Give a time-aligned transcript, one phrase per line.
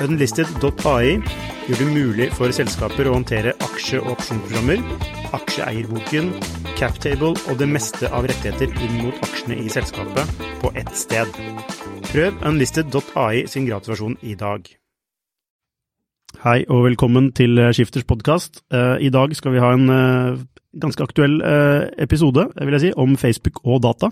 [0.00, 1.18] Unlisted.ai
[1.66, 4.80] gjør det mulig for selskaper å håndtere aksje- og opsjonsprogrammer,
[5.36, 6.30] aksjeeierboken,
[6.78, 11.28] captable og det meste av rettigheter inn mot aksjene i selskapet på ett sted.
[12.08, 14.64] Prøv unlisted.ai sin gratulasjon i dag.
[16.42, 18.62] Hei og velkommen til Skifters podkast.
[18.72, 20.40] Eh, I dag skal vi ha en eh,
[20.80, 24.10] ganske aktuell eh, episode vil jeg si, om Facebook og data.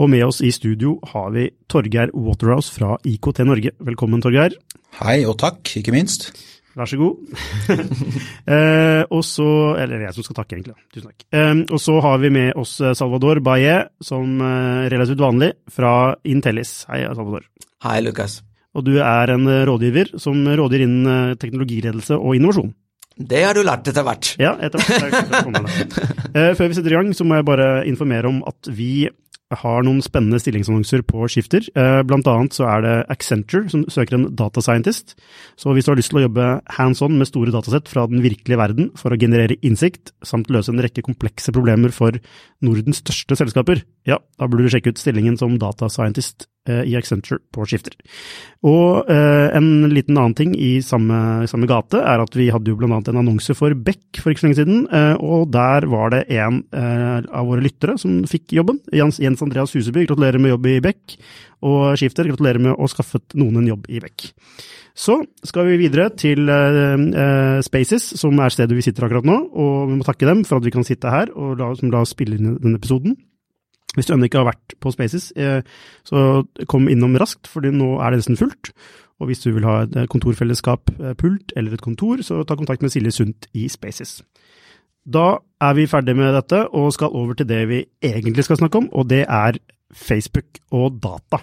[0.00, 3.74] Og med oss i studio har vi Torgeir Waterhouse fra IKT Norge.
[3.84, 4.54] Velkommen, Torgeir.
[5.02, 6.30] Hei og takk, ikke minst.
[6.72, 7.18] Vær så god.
[8.48, 9.44] eh, og så
[9.76, 10.78] Eller jeg som skal takke, egentlig.
[10.94, 11.26] Tusen takk.
[11.36, 15.92] Eh, og så har vi med oss eh, Salvador Baye, som eh, relativt vanlig, fra
[16.24, 16.86] Intellis.
[16.88, 17.44] Hei, Salvador.
[17.84, 18.40] Hei, Lukas.
[18.72, 22.72] Og du er en eh, rådgiver som rådgir innen eh, teknologiledelse og innovasjon.
[23.12, 24.32] Det har du lært etter hvert.
[24.40, 25.98] Ja, etter hvert.
[26.56, 29.04] Før vi setter i gang, så må jeg bare informere om at vi
[29.60, 31.66] har noen spennende stillingsannonser på Skifter.
[31.78, 35.14] Eh, blant annet så er det Accenture som søker en data scientist.
[35.60, 38.24] Så hvis du har lyst til å jobbe hands on med store datasett fra den
[38.24, 42.18] virkelige verden for å generere innsikt, samt løse en rekke komplekse problemer for
[42.64, 46.92] Nordens største selskaper, ja, da burde du sjekke ut stillingen som data scientist Eh, i
[46.94, 47.96] Accenture på skifter.
[48.70, 52.76] Og eh, en liten annen ting i samme, samme, gate er at vi hadde jo
[52.78, 56.14] blant annet en annonse for Beck for ikke så lenge siden, eh, og der var
[56.14, 58.78] det en eh, av våre lyttere som fikk jobben.
[58.94, 61.16] Jens, Jens Andreas Huseby, gratulerer med jobb i Beck.
[61.66, 64.28] Og Skifter, gratulerer med å ha skaffet noen en jobb i Beck.
[64.94, 69.38] Så skal vi videre til uh, Spaces, som er stedet vi sitter akkurat nå.
[69.50, 72.02] Og vi må takke dem for at vi kan sitte her og la, som la
[72.04, 73.16] oss spille inn denne episoden.
[73.96, 75.60] Hvis du ennå ikke har vært på Spaces, eh,
[76.08, 78.72] så kom innom raskt, for nå er det nesten fullt.
[79.20, 82.82] Og hvis du vil ha et kontorfellesskap, eh, pult eller et kontor, så ta kontakt
[82.82, 84.22] med Silje Sundt i Spaces.
[85.04, 88.78] Da er vi ferdige med dette og skal over til det vi egentlig skal snakke
[88.78, 89.58] om, og det er
[89.92, 91.42] Facebook og data.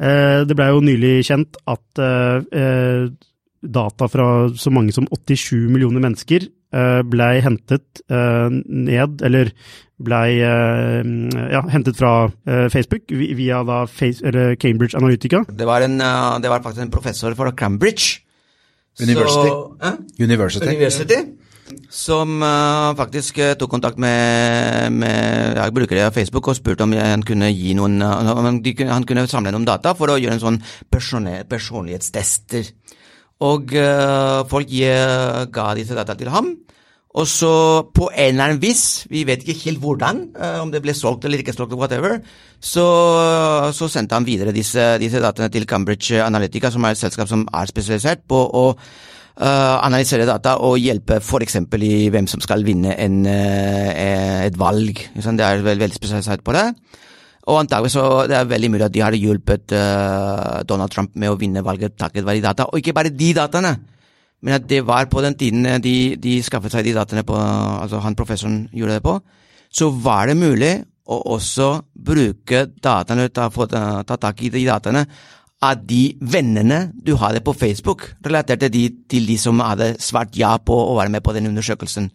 [0.00, 1.82] Eh, det blei jo nylig kjent at
[3.58, 9.52] data fra så mange som 87 millioner mennesker blei hentet ned, eller
[9.98, 11.02] blei eh,
[11.52, 12.12] ja, hentet fra
[12.46, 14.22] eh, Facebook via da face,
[14.62, 15.42] Cambridge Analytica.
[15.50, 18.22] Det var, en, eh, det var, faktisk en professor fra Cambridge.
[19.00, 19.48] University.
[19.48, 20.66] Så, University.
[20.66, 21.14] University.
[21.92, 26.94] Som uh, faktisk uh, tok kontakt med, med jeg brukere av Facebook og spurte om
[26.96, 30.58] han kunne gi noen uh, han kunne samle noen data for å gjøre en sånn
[30.88, 32.72] personlighetstester.
[33.46, 33.70] Og
[34.50, 34.72] folk
[35.54, 36.48] ga disse data til ham.
[37.16, 37.52] Og så
[37.94, 41.24] på en eller annen vis, vi vet ikke helt hvordan, uh, om det ble solgt
[41.24, 42.18] eller ikke solgt, whatever,
[42.60, 42.84] så,
[43.74, 47.46] så sendte han videre disse, disse, dataene til Cambridge Analytica, som er et selskap som
[47.48, 51.58] er spesialisert på å uh, analysere data og hjelpe f.eks.
[51.80, 55.02] i hvem som skal vinne en, uh, et valg.
[55.16, 56.68] Det er veldig spesialisert på det.
[57.48, 59.72] Og antagelig så det er veldig mulig at de har hjulpet
[60.68, 63.72] Donald Trump med å vinne valget takket være data, og ikke bare de dataene.
[64.44, 67.34] Men at det var på den tiden eh, de, de skaffet seg de dataene på,
[67.34, 69.16] altså han professoren gjorde det på,
[69.68, 70.72] så var det mulig
[71.08, 71.70] å også
[72.08, 75.06] bruke dataene, ta, få, ta tak i de dataene
[75.64, 80.36] av de vennene du hadde på Facebook, relatert til de, til de som hadde svart
[80.38, 82.12] ja på å være med på den undersøkelsen.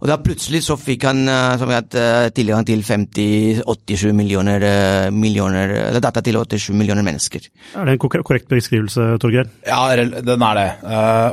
[0.00, 5.08] Og da plutselig så fikk han eh, som jeg, eh, tilgang til 50-87 millioner, eh,
[5.12, 7.50] millioner, eller data til 87 millioner mennesker.
[7.76, 9.50] Er det en korrekt beskrivelse, Torgeir?
[9.68, 10.66] Ja, den er det.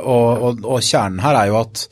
[0.04, 1.88] Og, og, og kjernen her er jo at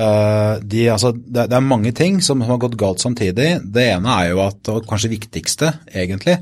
[0.00, 3.48] de, altså, det, er mange ting som har gått galt samtidig.
[3.74, 6.38] Det ene er jo at, og kanskje viktigste egentlig,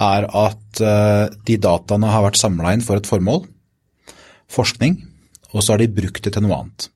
[0.00, 3.44] er at de dataene har vært samla inn for et formål,
[4.54, 4.96] forskning,
[5.52, 6.88] og så har de brukt det til noe annet.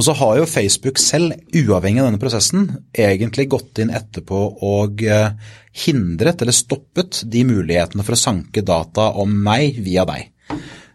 [0.00, 2.62] Og så har jo Facebook selv, uavhengig av denne prosessen,
[2.96, 5.34] egentlig gått inn etterpå og eh,
[5.82, 10.30] hindret eller stoppet de mulighetene for å sanke data om meg via deg.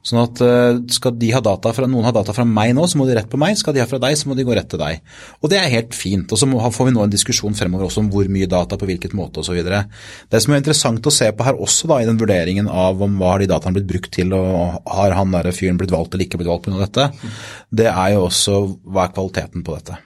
[0.06, 3.00] Sånn at eh, skal de ha data fra, noen ha data fra meg nå, så
[3.00, 3.57] må de rett på meg.
[3.57, 5.02] Skal de ha fra deg, så må de gå rett til deg.
[5.42, 6.30] Og det er helt fint.
[6.30, 9.16] Og så får vi nå en diskusjon fremover også om hvor mye data, på hvilket
[9.18, 9.57] måte osv.
[9.66, 13.18] Det som er interessant å se på her også da, i den vurderingen av om
[13.18, 16.30] hva har de dataene blitt brukt til, og har han der fyren blitt valgt eller
[16.30, 16.86] ikke blitt valgt pga.
[16.86, 17.34] dette,
[17.81, 19.98] det er jo også hva er kvaliteten på dette.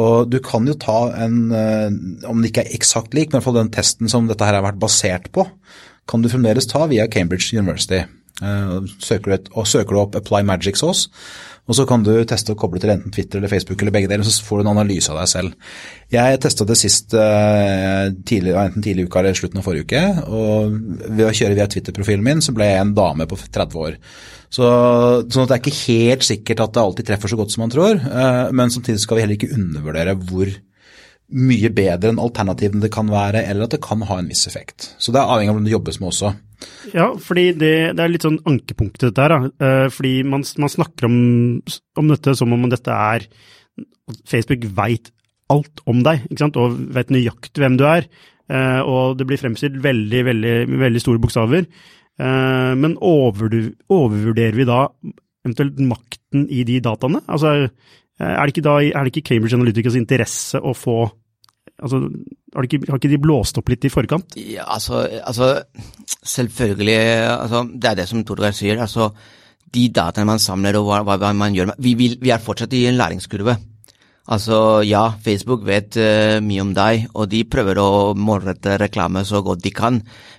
[0.00, 1.90] Og du kan jo ta en, eh,
[2.30, 4.58] om det ikke er eksakt lik, men i hvert fall den testen som dette her
[4.58, 5.46] har vært basert på,
[6.10, 8.04] kan du fremdeles ta via Cambridge University.
[8.40, 11.08] Søker du, et, og søker du opp 'Apply Magic Sauce',
[11.68, 14.26] og så kan du teste å koble til enten Twitter eller Facebook eller begge deler,
[14.26, 15.68] så får du en analyse av deg selv.
[16.10, 17.14] Jeg testet det sist
[18.26, 20.72] tidlig, enten tidlig i uka eller slutten av forrige uke, og
[21.06, 24.00] ved å kjøre via Twitter-profilen min, så ble jeg en dame på 30 år.
[24.50, 24.66] Så,
[25.30, 27.70] sånn at det er ikke helt sikkert at det alltid treffer så godt som man
[27.76, 28.02] tror,
[28.50, 30.50] men samtidig skal vi heller ikke undervurdere hvor
[31.30, 34.92] mye bedre enn alternativene det kan være, eller at det kan ha en viss effekt.
[34.98, 36.32] Så det er avhengig av hvordan det jobbes med også.
[36.92, 39.32] Ja, fordi det, det er litt sånn ankepunktet dette her.
[39.32, 39.70] Da.
[39.94, 41.16] Fordi man, man snakker om,
[42.00, 43.24] om, dette som om dette er
[44.28, 45.12] Facebook veit
[45.50, 46.58] alt om deg, ikke sant?
[46.60, 48.10] og vet nøyaktig hvem du er.
[48.84, 51.66] Og det blir fremstilt veldig, veldig, veldig store bokstaver.
[52.20, 54.84] Men overvurderer vi da
[55.46, 57.22] eventuelt makten i de dataene?
[57.30, 57.70] Altså,
[58.20, 60.98] er det ikke, da, er det ikke Cambridge Analyticas interesse å få
[61.80, 62.02] Altså,
[62.54, 64.36] har, ikke, har, ikke, de blåst opp litt i forkant?
[64.36, 65.52] Ja, altså, altså
[66.20, 67.00] selvfølgelig.
[67.32, 68.80] Altså, det er det som Torgeir sier.
[68.80, 69.10] altså
[69.70, 72.86] De dataene man samler og hva, hva man gjør vi, vil, vi, er fortsatt i
[72.90, 73.56] en læringskurve.
[74.30, 79.40] Altså, ja, Facebook vet uh, mye om deg, og de prøver å målrette reklame så
[79.42, 79.96] godt de kan,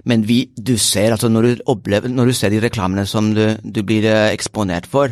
[0.07, 3.43] men vi, du ser, altså når du, opplever, når du ser de reklamene som du,
[3.59, 5.11] du blir uh, eksponert for,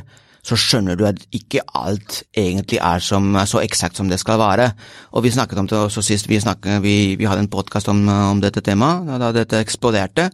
[0.49, 4.71] så skjønner du at ikke alt egentlig er som, så eksakt som det skal være.
[5.13, 8.01] Og vi snakket om det også sist vi, snakket, vi, vi hadde en podkast om,
[8.09, 10.29] om, dette temaet, da dette eksploderte.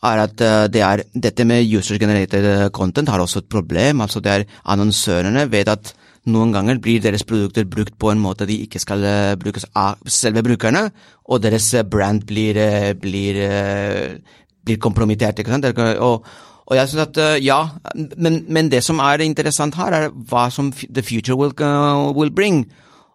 [0.00, 4.00] er at eh, det er, Dette med user-generated content har også et problem.
[4.00, 5.94] altså det er Annonsørene vet at
[6.26, 10.00] noen ganger blir deres produkter brukt på en måte de ikke skal eh, brukes av
[10.06, 10.90] selve brukerne,
[11.28, 13.40] og deres brand blir, eh, blir,
[14.64, 15.38] blir kompromittert.
[15.38, 15.68] ikke sant?
[16.00, 16.24] Og,
[16.70, 17.58] og jeg synes at, uh, ja,
[18.16, 22.30] men, men, det som er interessant her, er hva som the future will, uh, will
[22.30, 22.62] bring.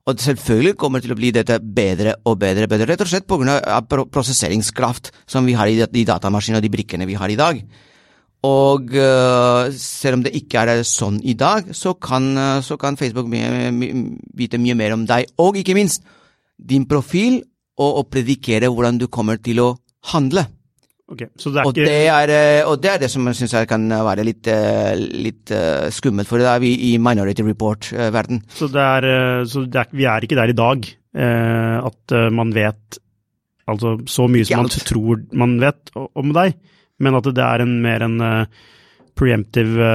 [0.06, 3.25] Og selvfølgelig kommer det til å bli dette bedre og bedre, bedre rett og slett
[3.25, 3.80] pga.
[4.12, 7.63] prosesseringskraft som vi har i de datamaskinene og de brikkene vi har i dag.
[8.46, 13.00] Og uh, selv om det ikke er sånn i dag, så kan, uh, så kan
[13.00, 14.04] Facebook mye, mye,
[14.36, 16.04] vite mye mer om deg, og ikke minst
[16.60, 17.42] din profil,
[17.80, 19.72] og, og predikere hvordan du kommer til å
[20.12, 20.46] handle.
[21.06, 24.24] Okay, det og, det er, eh, og, det er, det som jeg syns kan være
[24.25, 25.52] litt, eh, litt
[25.94, 28.42] skummelt, for det er vi i Minority Report-verden.
[28.50, 32.98] Så, det er, så er, vi er ikke der i dag eh, at man vet
[33.69, 36.57] altså så mye som man tror man vet om deg,
[37.02, 38.18] men at det er en, mer en
[39.18, 39.94] preemptive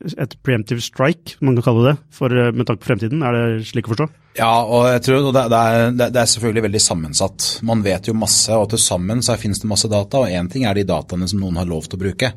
[0.00, 3.22] et preemptive strike, man kan kalle det, for, med tanke på fremtiden.
[3.26, 4.08] Er det slik å forstå?
[4.38, 7.48] Ja, og jeg tror det, er, det, er, selvfølgelig veldig sammensatt.
[7.66, 10.22] Man vet jo masse, og til sammen så finnes det masse data.
[10.22, 12.32] og Én ting er de dataene som noen har lov til å bruke.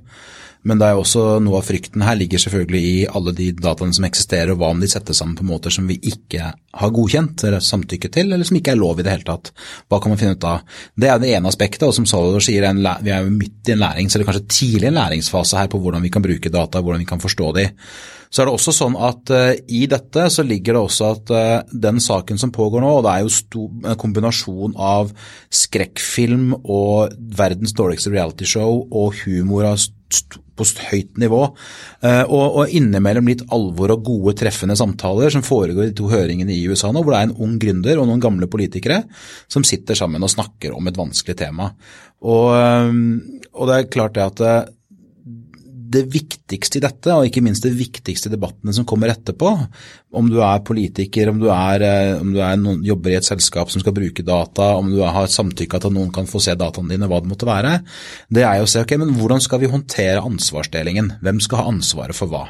[0.63, 4.05] Men det er også noe av frykten her ligger selvfølgelig i alle de dataene som
[4.07, 7.63] eksisterer, og hva om de settes sammen på måter som vi ikke har godkjent eller
[7.63, 9.51] samtykke til, eller som ikke er lov i det hele tatt.
[9.91, 10.63] Hva kan man finne ut av?
[10.95, 12.69] Det er det ene aspektet, og som Salvador sier,
[13.03, 16.05] vi er jo midt i en lærings, eller kanskje tidlig en læringsfase her på hvordan
[16.05, 17.69] vi kan bruke data, hvordan vi kan forstå de.
[18.33, 21.73] Så er det også sånn at uh, i dette så ligger det også at uh,
[21.85, 25.13] den saken som pågår nå, og det er jo stor, kombinasjon av
[25.53, 29.77] skrekkfilm og verdens dårligste realityshow og humor av
[30.53, 31.39] på høyt nivå,
[32.05, 36.53] og, og, innimellom litt alvor og gode, treffende samtaler som foregår i de to høringene
[36.53, 38.99] i USA nå, hvor det er en ung gründer og noen gamle politikere
[39.49, 41.71] som sitter sammen og snakker om et vanskelig tema.
[42.21, 44.69] Og, og det er klart det at
[45.93, 49.51] det viktigste i dette, og ikke minst det viktigste i debattene som kommer etterpå,
[50.13, 53.27] om du er politiker, om du, er, eh, om du er noen, jobber i et
[53.27, 56.55] selskap som skal bruke data, om du har samtykka til at noen kan få se
[56.59, 57.75] dataene dine, hva det måtte være,
[58.33, 61.15] det er jo å se ok, men hvordan skal vi håndtere ansvarsdelingen?
[61.25, 62.45] Hvem skal ha ansvaret for hva?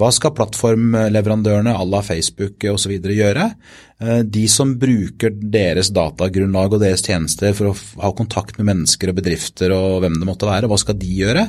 [0.00, 2.96] Hva skal plattformleverandørene à la Facebook osv.
[2.98, 3.50] gjøre?
[3.96, 9.08] Eh, de som bruker deres datagrunnlag og deres tjenester for å ha kontakt med mennesker
[9.08, 11.46] og bedrifter og hvem det måtte være, hva skal de gjøre?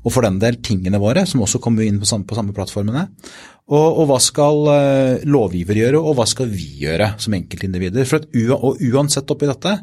[0.00, 3.04] Og for den del tingene våre, som også kommer inn på samme, på samme plattformene.
[3.70, 8.06] Og, og, hva skal uh, lovgiver gjøre, og hva skal vi gjøre som enkeltindivider?
[8.08, 9.76] For og uansett oppi dette,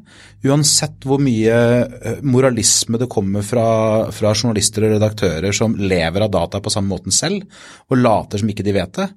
[0.44, 1.56] uansett hvor mye
[1.88, 3.67] uh, moralisme det kommer fra,
[4.12, 7.48] fra, journalister og redaktører som lever av data på samme måten selv,
[7.88, 9.08] og later som ikke de vet det,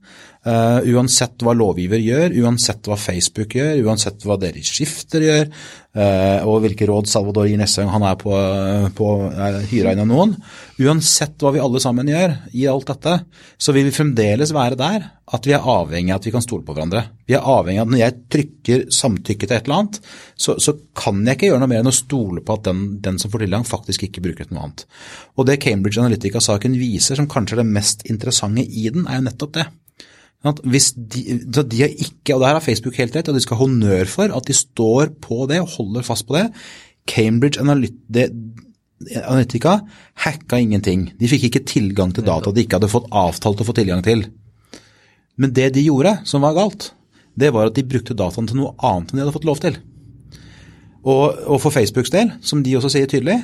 [0.47, 5.51] uh, uansett hva lovgiver gjør, uansett hva Facebook gjør, uansett hva deres skifter gjør,
[5.91, 8.31] og hvilke råd Salvador gir neste gang han er på,
[8.95, 9.07] på
[9.73, 10.37] hyra inn av noen,
[10.79, 13.17] uansett hva vi alle sammen gjør i alt dette,
[13.59, 16.65] så vil vi fremdeles være der at vi er avhengig av at vi kan stole
[16.67, 17.05] på hverandre.
[17.29, 20.01] Vi er avhengig av at når jeg trykker samtykke til et eller annet,
[20.35, 23.21] så, så kan jeg ikke gjøre noe mer enn å stole på at den, den
[23.23, 24.87] som får tilgang, faktisk ikke bruker noe annet.
[25.39, 29.29] Og det Cambridge Analytica-saken viser, som kanskje er det mest interessante i den, er jo
[29.29, 29.69] nettopp det.
[30.41, 33.65] Hvis de, de har ikke, og der har Facebook helt rett, og de skal ha
[33.67, 36.47] honnør for at de står på det og holder fast på det.
[37.11, 39.75] Cambridge Analytica,
[40.25, 41.11] hacka ingenting.
[41.21, 44.25] De fikk ikke tilgang til data de ikke hadde fått avtalt å få tilgang til.
[45.41, 46.91] Men det de gjorde som var galt,
[47.37, 49.77] det var at de brukte dataen til noe annet enn de hadde fått lov til.
[51.01, 53.39] Og, og for Facebooks del, som de også sier tydelig,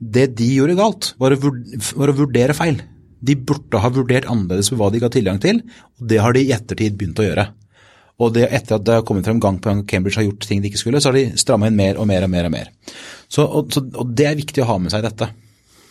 [0.00, 1.52] det de gjorde galt, var å,
[2.00, 2.80] var å vurdere feil.
[3.22, 5.62] De burde ha vurdert annerledes på hva de ga tilgang til,
[6.00, 7.46] og det har de i ettertid begynt å gjøre.
[8.22, 10.44] Og det, etter at det har kommet frem gang på gang at Cambridge har gjort
[10.46, 12.48] ting de ikke skulle, så har de stramma inn mer og mer og mer.
[12.48, 12.68] Og mer.
[13.26, 15.30] Så, og, så, og det er viktig å ha med seg dette.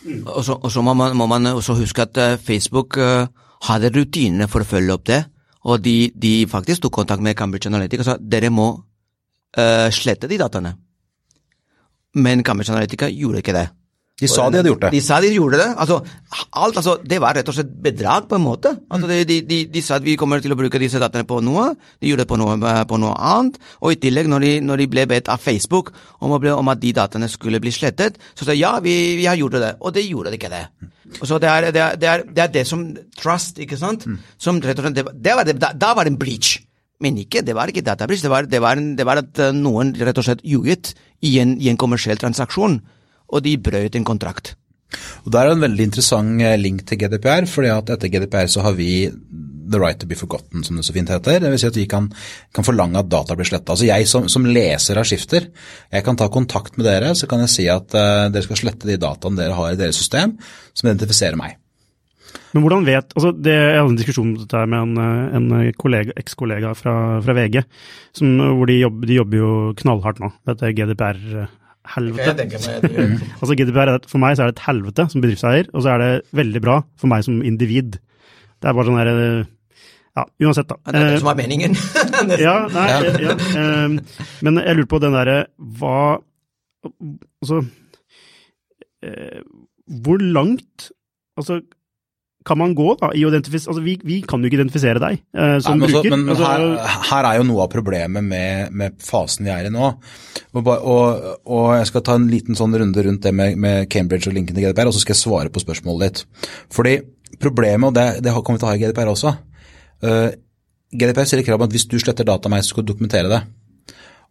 [0.06, 3.26] Og så, og så må, man, må, man, også huske at uh, Facebook uh,
[3.68, 5.20] hadde rutinene for å følge opp det.
[5.70, 10.30] Og de, de faktisk tok kontakt med Cambridge Analytica og sa dere må uh, slette
[10.30, 10.74] de dataene.
[12.18, 13.68] Men Cambridge Analytica gjorde ikke det.
[14.22, 14.90] De sa de hadde gjort det.
[14.94, 15.68] De sa de gjorde det.
[15.82, 15.98] Altså,
[16.50, 18.72] alt, altså, det var rett og slett bedrag, på en måte.
[18.92, 21.40] Altså, de, de, de, de, sa at vi kommer til å bruke disse dataene på
[21.44, 23.58] noe, de gjorde det på noe, på noe annet.
[23.82, 26.94] Og i tillegg, når de, når de ble bedt av Facebook om, om, at de
[26.96, 29.74] dataene skulle bli slettet, så sa de ja, vi, vi har gjort det.
[29.82, 30.66] Og det gjorde de ikke det.
[31.18, 32.84] Og så det er det, er, det, er, det, er det som
[33.18, 34.06] trust, ikke sant,
[34.40, 36.60] som rett og slett det, var det, da, da var det en breach.
[37.02, 39.90] Men ikke, det var ikke databridge, det var, det var, det var at eh, noen
[39.98, 40.92] rett og slett ljuget
[41.26, 42.78] i en, i en kommersiell transaksjon,
[43.32, 44.54] og de brøt en kontrakt.
[45.24, 48.64] Og Der er en veldig interessant eh, link til GDPR, fordi at etter GDPR så
[48.66, 49.08] har vi
[49.72, 51.40] the right to be forgotten, som det så fint heter.
[51.40, 52.10] Det vil si at vi kan,
[52.52, 53.72] kan forlange at data blir sletta.
[53.72, 55.48] Altså jeg som, som, leser av skifter,
[55.92, 58.90] jeg kan ta kontakt med dere, så kan jeg si at uh, dere skal slette
[58.90, 60.36] de dataene dere har i deres system,
[60.74, 61.56] som identifiserer meg.
[62.52, 66.74] Men hvordan vet altså det, Jeg hadde en diskusjon om dette med en, en ekskollega
[66.76, 67.62] fra, fra, VG,
[68.18, 70.32] som, hvor de jobber, de jobber, jo knallhardt nå.
[70.48, 70.72] Dette
[71.82, 72.90] GDPR-helvete.
[73.40, 76.10] altså GDPR, For meg så er det et helvete som bedriftseier, og så er det
[76.36, 77.98] veldig bra for meg som individ.
[78.62, 79.44] Det er bare sånn der,
[80.12, 80.76] ja, uansett, da.
[80.86, 81.76] Det er det som er meningen.
[82.46, 83.12] ja, nei, ja.
[83.24, 83.36] ja.
[83.86, 83.98] Um,
[84.44, 86.20] men jeg lurer på den derre Hva
[87.40, 87.62] Altså
[90.02, 90.90] Hvor langt
[91.40, 91.62] Altså
[92.46, 95.20] kan man gå da, i å identifisere altså vi, vi, kan jo ikke identifisere deg
[95.20, 96.14] eh, som Nei, men bruker.
[96.14, 99.72] men altså, her, her, er jo noe av problemet med, med, fasen vi er i
[99.72, 99.92] nå.
[100.58, 104.30] Og, og, og, jeg skal ta en liten sånn runde rundt det med, med Cambridge
[104.30, 106.46] og linken til GDPR, og så skal jeg svare på spørsmålet ditt.
[106.74, 106.98] Fordi
[107.42, 109.32] problemet, og det, det kommer vi til å ha i GDPR også
[110.04, 110.28] uh,
[110.92, 113.30] GDPR stiller krav om at hvis du sletter data av meg, så skal du dokumentere
[113.32, 113.40] det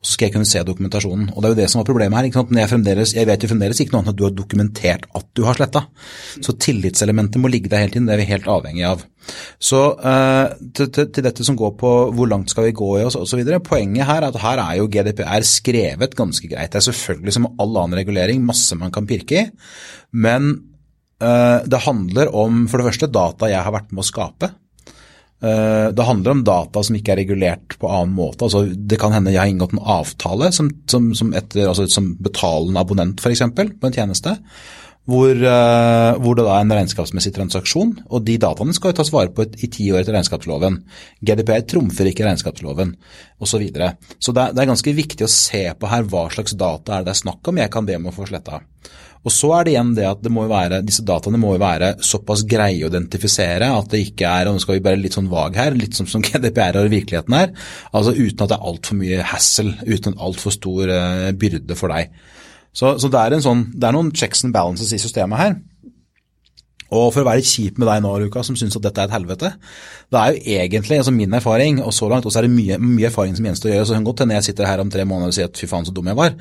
[0.02, 1.28] så skal jeg kunne se dokumentasjonen.
[1.30, 2.26] Og Det er jo det som var problemet her.
[2.26, 2.54] ikke sant?
[2.58, 5.44] Jeg, fremdeles, jeg, vet jo fremdeles ikke noe annet at du har dokumentert at du
[5.46, 5.84] har sletta.
[6.42, 9.04] Så tillitselementet må ligge der hele tiden, det er vi helt avhengig av.
[9.62, 13.06] Så uh, til, til, til, dette som går på hvor langt skal vi gå i
[13.06, 13.44] osv.
[13.68, 16.74] Poenget her er at her er jo GDPR skrevet ganske greit.
[16.74, 19.46] Det er selvfølgelig som all annen regulering masse man kan pirke i,
[20.18, 20.50] men
[21.22, 24.50] uh, det handler om for det første data jeg har vært med å skape.
[25.42, 28.46] Eh, det handler om data som ikke er regulert på annen måte.
[28.46, 32.14] Altså, det kan hende jeg har inngått en avtale som, som, som, etter, altså, som
[32.22, 33.42] betalende abonnent f.eks.
[33.58, 34.36] på en tjeneste,
[35.10, 37.96] hvor, uh, hvor, det da er en regnskapsmessig transaksjon.
[38.14, 40.78] og De dataene skal jo tas vare på i ti år etter regnskapsloven.
[41.26, 42.94] GDPR trumfer ikke regnskapsloven
[43.42, 43.50] osv.
[43.50, 43.96] Så, videre.
[44.22, 47.16] så det, det er ganske viktig å se på her hva slags data er det
[47.16, 48.62] er snakk om jeg kan be om å få sletta.
[49.22, 52.42] Og så er det igjen det at det være, disse dataene må jo være såpass
[52.50, 55.60] greie å identifisere at det ikke er og nå skal vi bare litt sånn vag
[55.62, 57.54] her, litt som, som GDPR og virkeligheten er,
[57.92, 61.94] altså uten at det er altfor mye hassle, uten en altfor stor uh, byrde for
[61.94, 62.10] deg.
[62.74, 65.58] Så, så det, er sånn, det, er noen checks and balances i systemet her.
[66.92, 69.16] Og for å være kjip med deg nå, Luka, som syns at dette er et
[69.16, 69.52] helvete,
[70.12, 72.80] det er jo egentlig altså min erfaring, og så langt, og så er det mye,
[72.84, 75.06] mye erfaring som gjenstår å gjøre, så kan godt hende jeg sitter her om tre
[75.08, 76.36] måneder og sier at fy faen så dum jeg var,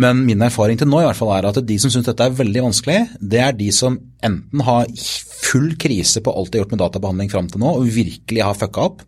[0.00, 2.40] men min erfaring til nå i hvert fall er at de som syns dette er
[2.40, 6.76] veldig vanskelig, det er de som enten har full krise på alt de har gjort
[6.76, 9.04] med databehandling fram til nå, og virkelig har fucka opp,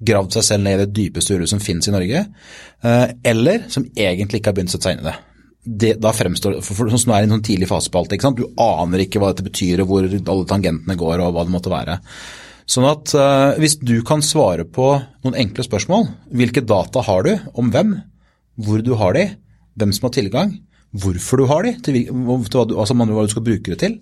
[0.00, 2.28] gravd seg selv ned i det dypeste hullet som finnes i Norge,
[2.80, 5.18] eh, eller som egentlig ikke har begynt å sette seg inn i det
[5.64, 8.14] det, da fremstår for, for, Sånn som du er i en tidlig fase på alt.
[8.14, 8.40] ikke sant?
[8.40, 11.72] Du aner ikke hva dette betyr og hvor alle tangentene går og hva det måtte
[11.72, 11.98] være.
[12.70, 14.92] Sånn at uh, Hvis du kan svare på
[15.24, 17.96] noen enkle spørsmål, hvilke data har du om hvem,
[18.60, 19.26] hvor du har de,
[19.80, 20.54] hvem som har tilgang,
[20.90, 23.98] hvorfor du har de, til, til hva, du, altså hva du skal bruke det til,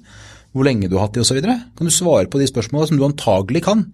[0.57, 1.41] hvor lenge du har hatt de osv.
[1.43, 3.85] Kan du svare på de spørsmålene som du antagelig kan,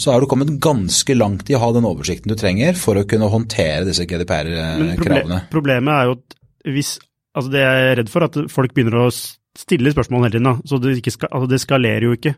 [0.00, 3.04] så er du kommet ganske langt i å ha den oversikten du trenger for å
[3.08, 5.42] kunne håndtere disse GDPR-kravene.
[5.52, 6.96] Problemet er jo at hvis
[7.36, 10.62] Altså, det jeg er redd for, at folk begynner å stille spørsmål hele tiden.
[10.64, 12.32] Så det, skal, altså det, skalerer jo ikke.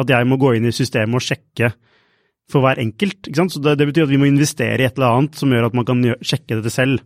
[0.00, 1.70] At jeg må gå inn i systemet og sjekke
[2.52, 3.30] for hver enkelt.
[3.32, 5.78] Så det, det, betyr at vi må investere i et eller annet som gjør at
[5.78, 7.00] man kan sjekke dette selv.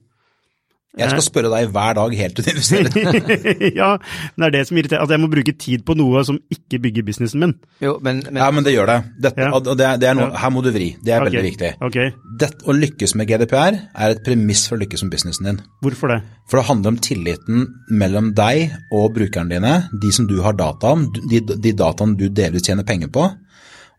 [0.97, 2.88] Jeg skal spørre deg hver dag helt til du investerer.
[3.81, 3.88] ja,
[4.37, 5.03] men det er det som irriterer.
[5.05, 7.53] At jeg må bruke tid på noe som ikke bygger businessen min.
[7.85, 8.97] Jo, men, men Ja, men det gjør det.
[9.26, 9.50] Dette, Ja.
[9.53, 10.41] og det er, det er noe, Ja.
[10.41, 10.88] her må du vri.
[11.05, 11.29] Det er okay.
[11.35, 11.73] veldig viktig.
[11.91, 12.15] Okay.
[12.41, 15.61] Dette, å lykkes med GDPR er et premiss for å lykkes med businessen din.
[15.85, 16.21] hvorfor det?
[16.49, 20.95] For det handler om tilliten mellom deg og brukerne dine, de som du har data
[20.97, 23.29] om, de, de dataene du delvis tjener penger på.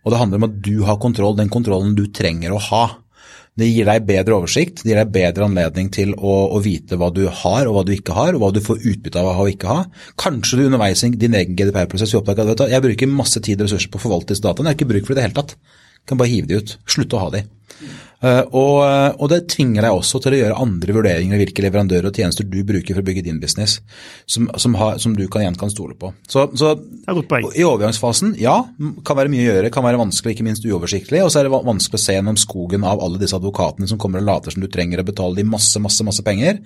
[0.06, 2.86] Og det handler om at du har kontroll, den kontrollen du trenger å ha.
[3.58, 7.10] Det gir deg bedre oversikt, det gir deg bedre anledning til å, å vite hva
[7.14, 9.46] du har og hva du ikke har, og hva du får utbytte av å ha
[9.48, 9.80] og ikke ha.
[10.22, 13.66] Kanskje du underveis i din egen GDPR-prosess vil oppdage at jeg bruker masse tid og
[13.66, 15.40] ressurser på å forvalte disse dataene, jeg har ikke bruk for det i det hele
[15.42, 15.58] tatt.
[15.98, 16.78] Jeg kan bare hive de ut.
[16.86, 17.48] Slutte å ha de.
[18.18, 18.78] Eh, og,
[19.22, 22.48] og det tvinger deg også til å gjøre andre vurderinger av hvilke leverandører og tjenester
[22.50, 23.78] du bruker for å bygge din business,
[24.26, 26.10] som, som, har, som du kan, igjen kan stole på.
[26.30, 28.56] Så, så i overgangsfasen, ja,
[29.06, 31.54] kan være mye å gjøre, kan være vanskelig, ikke minst uoversiktlig, og så er det
[31.54, 34.70] vanskelig å se gjennom skogen av alle disse advokatene som kommer og later som du
[34.72, 36.64] trenger å betale de masse, masse, masse penger.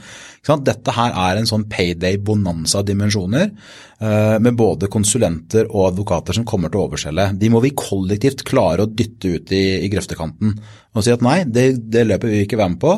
[0.71, 3.51] Dette her er en sånn payday-bonanza av dimensjoner,
[3.99, 7.31] eh, med både konsulenter og advokater som kommer til å overselge.
[7.41, 10.55] De må vi kollektivt klare å dytte ut i, i grøftekanten
[10.91, 12.95] og si at nei, det, det løpet vil vi ikke være med på.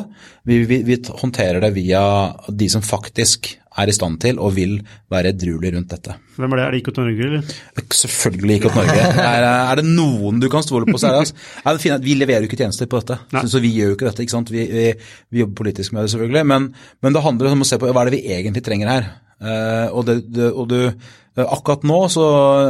[0.50, 2.02] Vi, vi, vi håndterer det via
[2.50, 4.76] de som faktisk er i stand til og vil
[5.10, 6.16] være edruelig rundt dette.
[6.36, 6.66] Hvem er det?
[6.66, 7.56] Er det IKT Norge, eller?
[8.00, 9.08] Selvfølgelig ikke åt Norge.
[9.34, 11.34] Er, er det noen du kan stole på, så er det.
[11.64, 14.08] Ja, at vi leverer jo ikke tjenester på dette, så, så vi gjør jo ikke
[14.10, 14.24] dette.
[14.24, 14.52] ikke sant?
[14.54, 14.86] Vi, vi,
[15.34, 16.70] vi jobber politisk med det, selvfølgelig, men,
[17.02, 19.12] men det handler om å se på hva er det vi egentlig trenger her.
[19.44, 22.22] Uh, og, det, det, og du, eh, akkurat nå, så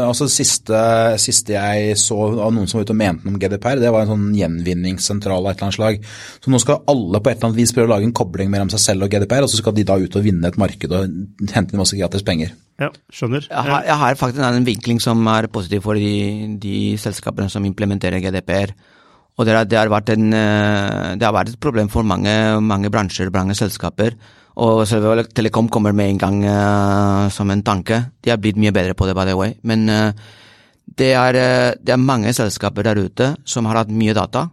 [0.08, 0.78] altså siste,
[1.22, 4.06] siste jeg så av noen som var ute og mente noe om GDPR, det var
[4.06, 6.08] en sånn gjenvinningssentral av et eller annet slag.
[6.40, 8.72] Så nå skal alle på et eller annet vis prøve å lage en kobling mellom
[8.72, 11.50] seg selv og GDPR, og så skal de da ut og vinne et marked og
[11.54, 12.54] hente inn masse gratis penger.
[12.80, 13.44] Ja, skjønner.
[13.46, 17.66] Jeg har, jeg har faktisk en vinkling som er positiv for de, de selskapene som
[17.66, 18.74] implementerer GDPR.
[19.34, 22.32] Og det har, det har, vært, en, eh, det har vært et problem for mange,
[22.62, 24.14] mange bransjer, mange selskaper.
[24.62, 27.98] Og selvfølgelig Telekom kommer med en gang uh, som en tanke.
[28.22, 29.56] De har blitt mye bedre på det, by the way.
[29.66, 30.12] Men uh,
[30.86, 31.38] det, er,
[31.74, 34.46] det er mange selskaper der ute som har hatt mye data.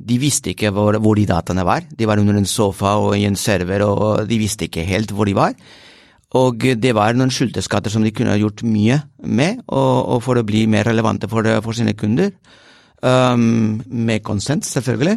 [0.00, 1.84] De visste ikke hvor, hvor de dataene var.
[1.92, 5.28] De var under en sofa og i en server, og de visste ikke helt hvor
[5.28, 5.54] de var.
[6.40, 10.38] Og det var noen skjulte skatter som de kunne gjort mye med, og, og for
[10.38, 12.30] å bli mer relevante for, for sine kunder.
[13.00, 15.16] Um, med konsent, selvfølgelig.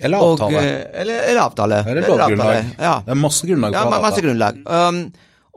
[0.00, 0.56] Eller avtale.
[0.56, 1.80] Og, eller, eller avtale.
[1.90, 2.70] Eller lovgrunnlag.
[2.78, 2.94] Ja.
[3.04, 4.62] Det er masse grunnlag Ja, for ja, masse grunnlag.
[4.64, 5.02] Um,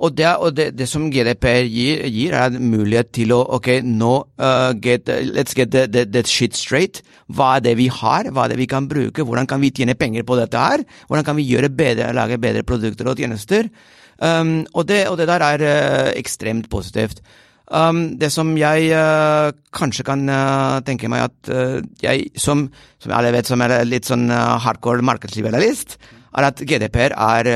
[0.04, 3.70] og det, og det, det som GDPR gir, gir, er en mulighet til å ok,
[3.88, 4.12] nå
[4.42, 7.00] uh, get, let's get the, the, the shit straight.
[7.32, 9.96] Hva er det vi har, hva er det vi kan bruke, hvordan kan vi tjene
[9.96, 10.84] penger på dette her?
[11.08, 13.72] Hvordan kan vi gjøre bedre, lage bedre produkter og tjenester?
[14.20, 17.24] Um, og, det, og det der er uh, ekstremt positivt.
[17.72, 22.68] Um, det som jeg uh, kanskje kan uh, tenke meg at uh, jeg, som,
[23.00, 25.96] som alle vet, som er litt sånn hardcore markedsliberalist,
[26.34, 27.50] er at GDPR er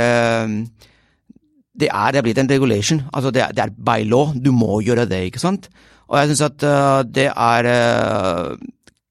[1.78, 3.04] det er, det er blitt en regulation.
[3.14, 4.34] Altså det, er- det er by law.
[4.34, 5.70] Du må gjøre det, ikke sant?
[6.08, 8.58] Og jeg syns at uh, det er uh,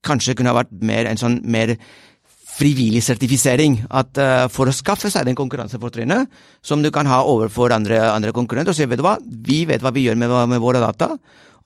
[0.06, 1.72] Kanskje kunne ha vært mer en sånn mer
[2.56, 3.80] frivillig sertifisering.
[3.90, 6.30] At uh, For å skaffe seg den konkurransefortrinnet
[6.64, 9.82] som du kan ha overfor andre, andre konkurrenter, og si vet du hva, vi vet
[9.84, 11.12] hva vi gjør med, med våre data.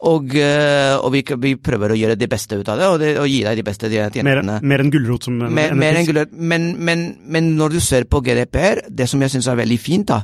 [0.00, 3.26] Og, og vi, vi prøver å gjøre det beste ut av det, og, det, og
[3.28, 3.90] gi deg de beste
[4.24, 6.32] Mer, mer enn gulrot som Mer, mer enn gulrot.
[6.32, 10.08] Men, men, men når du ser på GDPR, det som jeg syns er veldig fint,
[10.08, 10.22] da,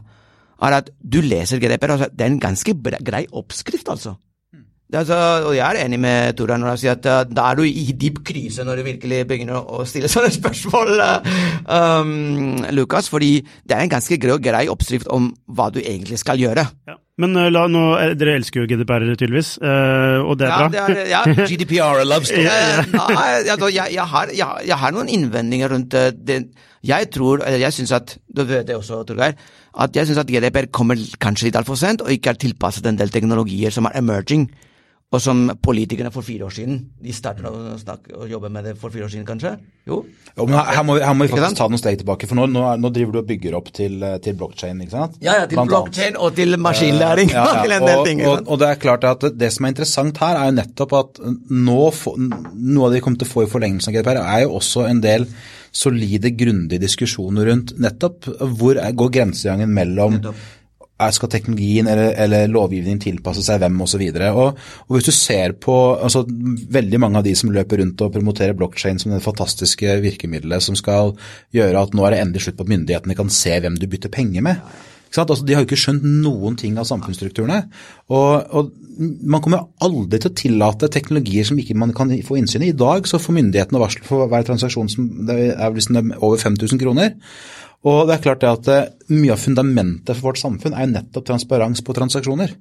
[0.63, 4.17] er at du leser GDPR, altså, det er en ganske grei oppskrift, altså.
[4.87, 5.49] Det er altså.
[5.49, 7.91] Og jeg er enig med Tora når han sier at uh, da er du i
[7.99, 13.41] dyp krise når du virkelig begynner å, å stille sånne spørsmål, uh, um, Lukas, fordi
[13.67, 16.69] det er en ganske grei, grei oppskrift om hva du egentlig skal gjøre.
[16.87, 17.01] Ja.
[17.23, 20.57] Men eh, la, nå, eh, dere elsker jo GDPR tydeligvis, eh, og det er Ja,
[20.69, 20.69] bra.
[20.69, 22.45] det er, ja, GDPR, love story.
[22.45, 25.97] Nei, altså, jeg, jeg, har, jeg, jeg har noen innvendinger rundt
[26.29, 26.41] det.
[26.87, 29.33] Jeg tror, eller jeg syns at Du vet det også, Torgeir.
[29.81, 33.01] At jeg syns at GDPR kommer kanskje litt altfor sent, og ikke er tilpasset en
[33.01, 34.47] del teknologier som er emerging.
[35.15, 38.73] Og som politikerne for fire år siden De startet å snakke å jobbe med det
[38.81, 39.53] for fire år siden, kanskje?
[39.87, 40.01] Jo.
[40.35, 42.49] Jo, men her, må vi, her må vi faktisk ta noen steg tilbake, for nå,
[42.51, 45.15] nå, nå driver du og bygger opp til, eh, til blokkjede, ikke sant?
[45.23, 47.31] Ja, ja, til blokkjede blockchain og til maskinlæring.
[47.31, 48.25] Ja, ja, til en del og, ting.
[48.27, 51.23] og, og det er klart at det som er interessant her, er jo nettopp at
[51.55, 54.43] nå få, noe av det vi kommer til å få i forlengelsen av GDPR, er
[54.49, 55.29] jo også en del
[55.77, 58.27] solide, grundige diskusjoner rundt nettopp
[58.59, 60.45] hvor er- går grensegangen mellom Nettopp.
[61.13, 64.03] Skal teknologien eller, eller lovgivningen tilpasse seg hvem osv.
[64.31, 64.57] Og,
[64.87, 66.25] og hvis du ser på altså,
[66.79, 70.79] veldig mange av de som løper rundt og promoterer blokkjede som det fantastiske virkemidlet som
[70.79, 71.13] skal
[71.57, 74.13] gjøre at nå er det endelig slutt på at myndighetene kan se hvem du bytter
[74.13, 74.63] penger med.
[75.17, 77.63] Altså, de har jo ikke skjønt noen ting av samfunnsstrukturene.
[78.13, 78.73] Og, og
[79.25, 82.73] man kommer aldri til å tillate teknologier som ikke man kan få innsyn i.
[82.73, 86.41] I dag så får myndighetene varsel for hver transaksjon som det er, den er over
[86.43, 87.15] 5000 kroner.
[87.87, 91.29] Og det er klart det at mye av fundamentet for vårt samfunn er jo nettopp
[91.29, 92.57] transparens på transaksjoner.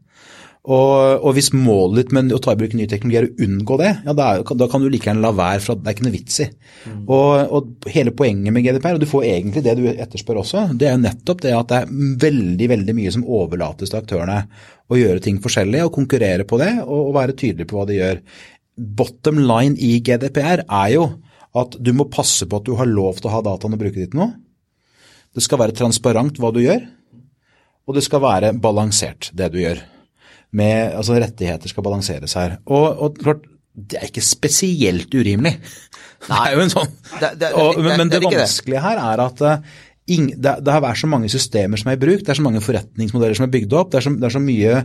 [0.66, 3.76] Og, og, hvis målet ditt med å ta i bruk ny teknologi er å unngå
[3.78, 6.06] det, ja, da, er, da kan du like gjerne la være, for det er ikke
[6.08, 6.48] noe vits i.
[6.90, 7.04] Mm.
[7.04, 10.90] Og, og, hele poenget med GDPR, og du får egentlig det du etterspør også, det
[10.90, 11.92] er jo nettopp det at det er
[12.26, 14.40] veldig veldig mye som overlates til aktørene.
[14.86, 18.00] Å gjøre ting forskjellig og konkurrere på det, og, og være tydelig på hva de
[18.00, 18.24] gjør.
[18.98, 21.06] Bottom line i GDPR er jo
[21.56, 24.02] at du må passe på at du har lov til å ha dataen og bruke
[24.02, 24.32] ditt nå.
[25.36, 26.86] Det skal være transparent hva du gjør,
[27.86, 29.84] og det skal være balansert, det du gjør
[30.56, 32.58] med altså rettigheter skal balanseres her.
[32.66, 33.44] Og, og klart,
[33.76, 35.58] det er ikke spesielt urimelig.
[35.60, 35.66] Nei.
[36.26, 39.42] Det er jo en sånn det, det, og, men, men, det, vanskelige her er at
[39.46, 42.40] uh, ing, det, det, har vært så mange systemer som er i bruk, det er
[42.40, 44.80] så mange forretningsmodeller som er bygd opp, det er så, det er så mye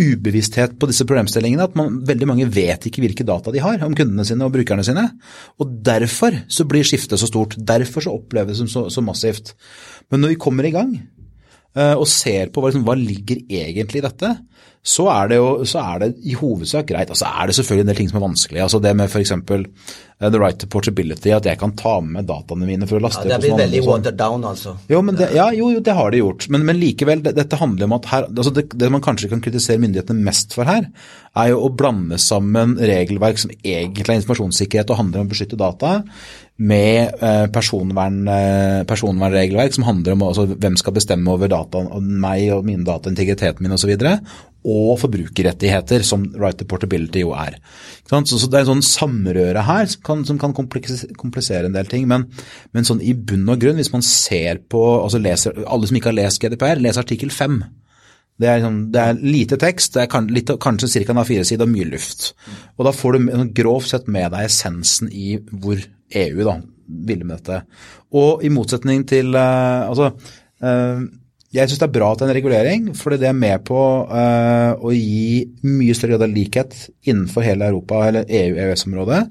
[0.00, 3.94] ubevissthet på disse problemstillingene at man, veldig mange vet ikke hvilke data de har om
[3.94, 5.06] kundene sine og brukerne sine.
[5.62, 7.54] Og Derfor så blir skiftet så stort.
[7.58, 9.54] Derfor så oppleves det så, så massivt.
[10.10, 10.96] Men når vi kommer i gang
[11.78, 14.34] uh, og ser på hva, liksom, hva ligger egentlig i dette,
[14.84, 17.08] så er det jo så er det i hovedsak greit.
[17.08, 18.60] Altså er det selvfølgelig en del ting som er vanskelig.
[18.60, 19.32] altså Det med f.eks.
[19.32, 23.24] Eh, the right to portability, at jeg kan ta med dataene mine for å laste
[23.24, 24.76] ja, Det blir veldig watered down, altså.
[24.92, 26.46] Jo, men det, ja, jo, jo, det har det gjort.
[26.52, 29.42] Men, men likevel, det, dette handler om at her, altså det, det, man kanskje kan
[29.44, 30.86] kritisere myndighetene mest for her,
[31.34, 35.58] er jo å blande sammen regelverk som egentlig er informasjonssikkerhet og handler om å beskytte
[35.58, 35.96] data,
[36.54, 42.46] med eh, personvern, eh, personvernregelverk som handler om altså, hvem skal bestemme over data, meg
[42.54, 44.06] og mine data, integriteten min osv og
[44.64, 47.58] forbrukerrettigheter, som right to portability jo er.
[48.08, 52.08] Så, Det er en sånn samrøre her som kan, komplisere en del ting.
[52.08, 52.28] Men,
[52.72, 56.12] men, sånn i bunn og grunn, hvis man ser på altså leser, Alle som ikke
[56.12, 57.62] har lest GDPR, les artikkel 5.
[58.40, 61.12] Det er, liksom, det er, lite tekst, det er kan, litt, kanskje ca.
[61.12, 62.32] en A4-side og mye luft.
[62.78, 65.78] Og Da får du grovt sett med deg essensen i hvor
[66.14, 66.56] EU da,
[67.06, 67.60] ville med dette.
[68.14, 70.10] Og i motsetning til uh, altså,
[70.64, 71.04] uh,
[71.54, 73.78] jeg syns det er bra at det er en regulering, for det er med på
[74.10, 76.74] uh, å gi mye større grad av likhet
[77.06, 79.22] innenfor hele Europa eller EU-EØS-området.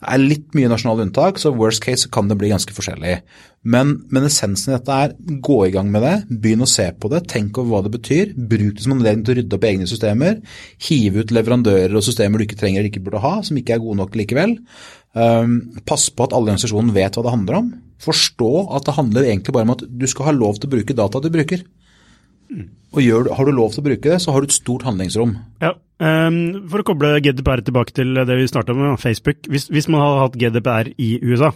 [0.00, 3.18] Det er litt mye nasjonale unntak, så worst case kan det bli ganske forskjellig.
[3.68, 5.12] Men, men, essensen i dette er
[5.44, 8.32] gå i gang med det, begynn å se på det, tenk over hva det betyr.
[8.32, 10.38] Bruk det som anledning til å rydde opp egne systemer.
[10.86, 13.84] Hive ut leverandører og systemer du ikke trenger eller ikke burde ha, som ikke er
[13.84, 14.56] gode nok likevel.
[15.10, 15.54] Um,
[15.88, 17.70] pass på at alle i organisasjonen vet hva det handler om
[18.00, 20.96] forstå at det handler egentlig bare om at du skal ha lov til å bruke
[20.96, 21.64] data du bruker.
[22.90, 25.36] Og gjør, Har du lov til å bruke det, så har du et stort handlingsrom.
[25.62, 29.46] Ja, um, For å koble GDPR tilbake til det vi starta med, Facebook.
[29.46, 31.52] Hvis, hvis, man hadde hatt GDPR i USA,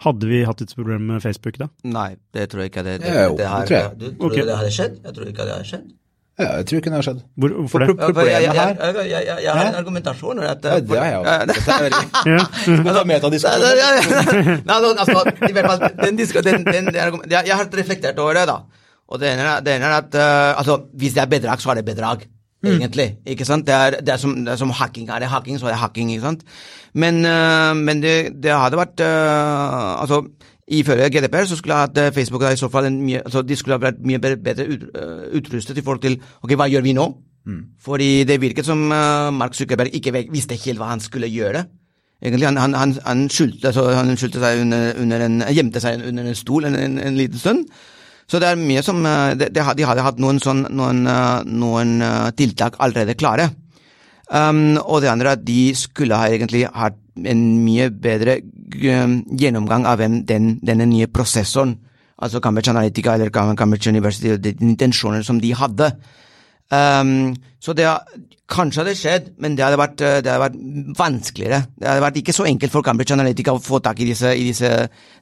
[0.00, 1.68] hadde vi hatt et problem med Facebook da?
[1.84, 2.86] Nei, det tror jeg ikke.
[2.86, 3.98] Det, det, det, det, har, det tror jeg.
[4.00, 4.46] Du tror okay.
[4.46, 5.00] det hadde skjedd?
[5.04, 5.88] Jeg tror ikke det hadde skjedd.
[6.40, 7.20] Ja, jeg tror ikke det har skjedd.
[7.36, 7.86] Hvor, hvorfor det?
[8.00, 10.40] Problemet her Jeg, jeg, jeg, jeg har en argumentasjon.
[10.40, 11.28] At, ja, det har jeg òg.
[11.50, 12.02] Dette veldig
[12.64, 13.64] Skal vi ta metadiskusjon?
[15.04, 18.60] altså, i hvert fall, den, den, den, jeg, har reflektert over det, da.
[19.10, 21.80] Og det ene, det ene er at uh, altså, hvis det er bedrag, så er
[21.80, 22.24] det bedrag.
[22.60, 22.74] Mm.
[22.74, 23.08] Egentlig.
[23.32, 23.66] ikke sant?
[23.66, 25.08] Det er, det er, som, det er som hacking.
[25.08, 26.12] Er det hacking, så er det hacking.
[26.14, 26.44] ikke sant?
[26.94, 30.24] Men, uh, men det, det hadde vært uh, Altså
[30.70, 33.82] Ifølge GDPR så skulle at eh, Facebook i så fall mye, altså de skulle ha
[33.82, 37.06] vært mye bedre ut, uh, utrustet i forhold til ok, hva gjør vi nå?
[37.46, 37.62] Mm.
[37.82, 41.64] Fordi det virket som uh, Mark Zuckerberg ikke visste helt hva han skulle gjøre.
[42.22, 46.68] Egentlig, Han, han, han, skyldte, altså, seg under, under en, gjemte seg under en stol
[46.68, 47.64] en, en, en liten stund.
[48.28, 51.00] Så det er mye som De, de hadde hatt noen, sånn, noen,
[51.48, 51.96] noen
[52.36, 53.48] tiltak allerede klare.
[54.30, 58.38] Um, og det andre er at de skulle ha egentlig hatt en mye bedre
[58.74, 61.76] gjennomgang av den, denne nye prosessoren,
[62.20, 65.92] altså Cambridge Analytica eller Cambridge University, og de intensjoner som de hadde.
[66.70, 68.04] Um, så det har,
[68.50, 70.60] kanskje hadde skjedd, men det hadde, vært, det hadde, vært,
[70.98, 71.62] vanskeligere.
[71.80, 74.50] Det hadde vært ikke så enkelt for Cambridge Analytica å få tak i disse, i
[74.50, 74.70] disse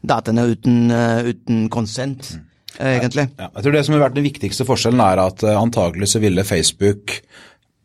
[0.03, 2.35] dataene uten, uh, uten konsent.
[2.35, 2.45] Mm.
[2.79, 3.25] Egentlig.
[3.41, 6.45] Ja, jeg tror det som har vært Den viktigste forskjellen er at antagelig så ville
[6.47, 7.17] Facebook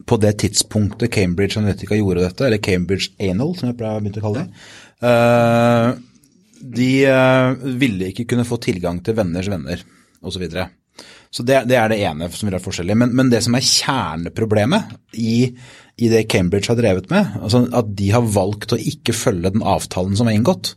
[0.06, 4.21] på det tidspunktet Cambridge Analytica gjorde dette, eller Cambridge Anal, som jeg pleier å begynne
[4.21, 4.63] å kalle det,
[5.04, 9.84] de uh, ville ikke kunne få tilgang til venners venner
[10.24, 10.46] osv.
[10.48, 10.68] Så,
[11.34, 12.98] så det, det, er det ene som vil være forskjellig.
[13.02, 15.36] Men, men, det som er kjerneproblemet i,
[15.98, 19.66] i, det Cambridge har drevet med, altså at de har valgt å ikke følge den
[19.66, 20.76] avtalen som er inngått,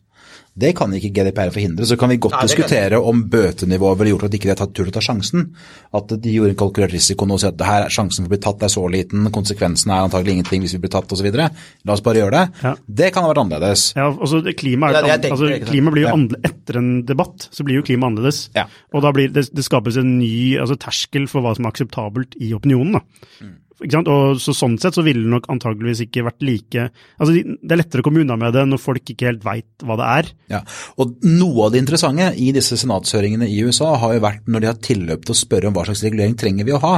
[0.56, 1.84] det kan ikke GDPR forhindre.
[1.88, 4.72] Så kan vi godt Nei, diskutere om bøtenivået ville gjort at de ikke hadde tatt
[4.72, 5.50] tur til å ta sjansen.
[5.96, 8.40] At de gjorde en kalkulert risiko nå og sier at her, sjansen for å bli
[8.46, 11.28] tatt er så liten, konsekvensen er antagelig ingenting hvis vi blir tatt osv.
[11.36, 12.64] La oss bare gjøre det.
[12.64, 12.72] Ja.
[13.02, 13.90] Det kan ha vært annerledes.
[13.98, 17.84] Ja, altså Klima, er, altså, klima blir jo annerledes etter en debatt, så blir jo
[17.84, 18.46] klima annerledes.
[18.56, 18.64] Ja.
[18.96, 22.38] Og da blir det, det skapes en ny altså, terskel for hva som er akseptabelt
[22.40, 22.96] i opinionen.
[22.96, 23.28] da.
[23.44, 23.54] Mm.
[23.76, 26.86] Og så Sånn sett så ville det nok antageligvis ikke vært like
[27.20, 29.98] altså Det er lettere å komme unna med det når folk ikke helt veit hva
[30.00, 30.30] det er.
[30.54, 30.60] Ja,
[30.96, 34.70] og Noe av det interessante i disse senatshøringene i USA har jo vært når de
[34.70, 36.94] har tilløp til å spørre om hva slags regulering trenger vi å ha.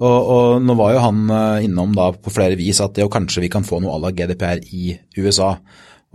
[0.00, 3.12] Og, og Nå var jo han eh, innom da på flere vis at det, og
[3.12, 5.54] kanskje vi kan få noe à la GDPR i USA.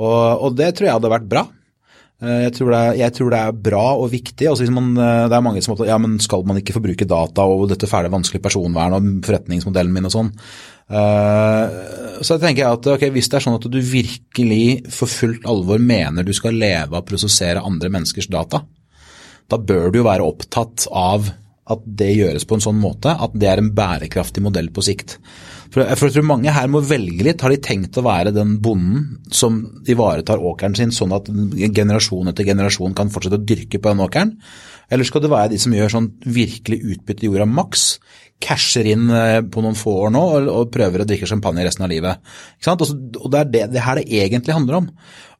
[0.01, 1.45] Og, og det tror jeg hadde vært bra.
[2.21, 4.45] Eh, jeg tror, er, jeg tror, det er, bra og viktig.
[4.49, 7.65] Altså man, eh, det er mange som ja, men skal man ikke forbruke data og
[7.71, 10.29] dette fæle vanskelige personvern og forretningsmodellen min og sånn.
[10.91, 15.45] Uh, så tenker jeg at okay, hvis det er sånn at du virkelig for fullt
[15.47, 18.59] alvor mener du skal leve av å prosessere andre menneskers data,
[19.47, 21.29] da bør du jo være opptatt av
[21.71, 25.17] at det gjøres på en sånn måte at det er en bærekraftig modell på sikt.
[25.71, 27.43] For, for jeg tror mange her må velge litt.
[27.43, 32.47] Har de tenkt å være den bonden som ivaretar åkeren sin, sånn at generasjon etter
[32.47, 34.35] generasjon kan fortsette å dyrke på den åkeren?
[34.91, 37.85] Eller skal det være de som gjør sånn virkelig utbytte jorda maks,
[38.41, 41.91] casher inn eh, på noen få år nå og, prøver å drikke champagne resten av
[41.93, 42.33] livet?
[42.59, 44.89] Også, og Det er det, det her det egentlig handler om.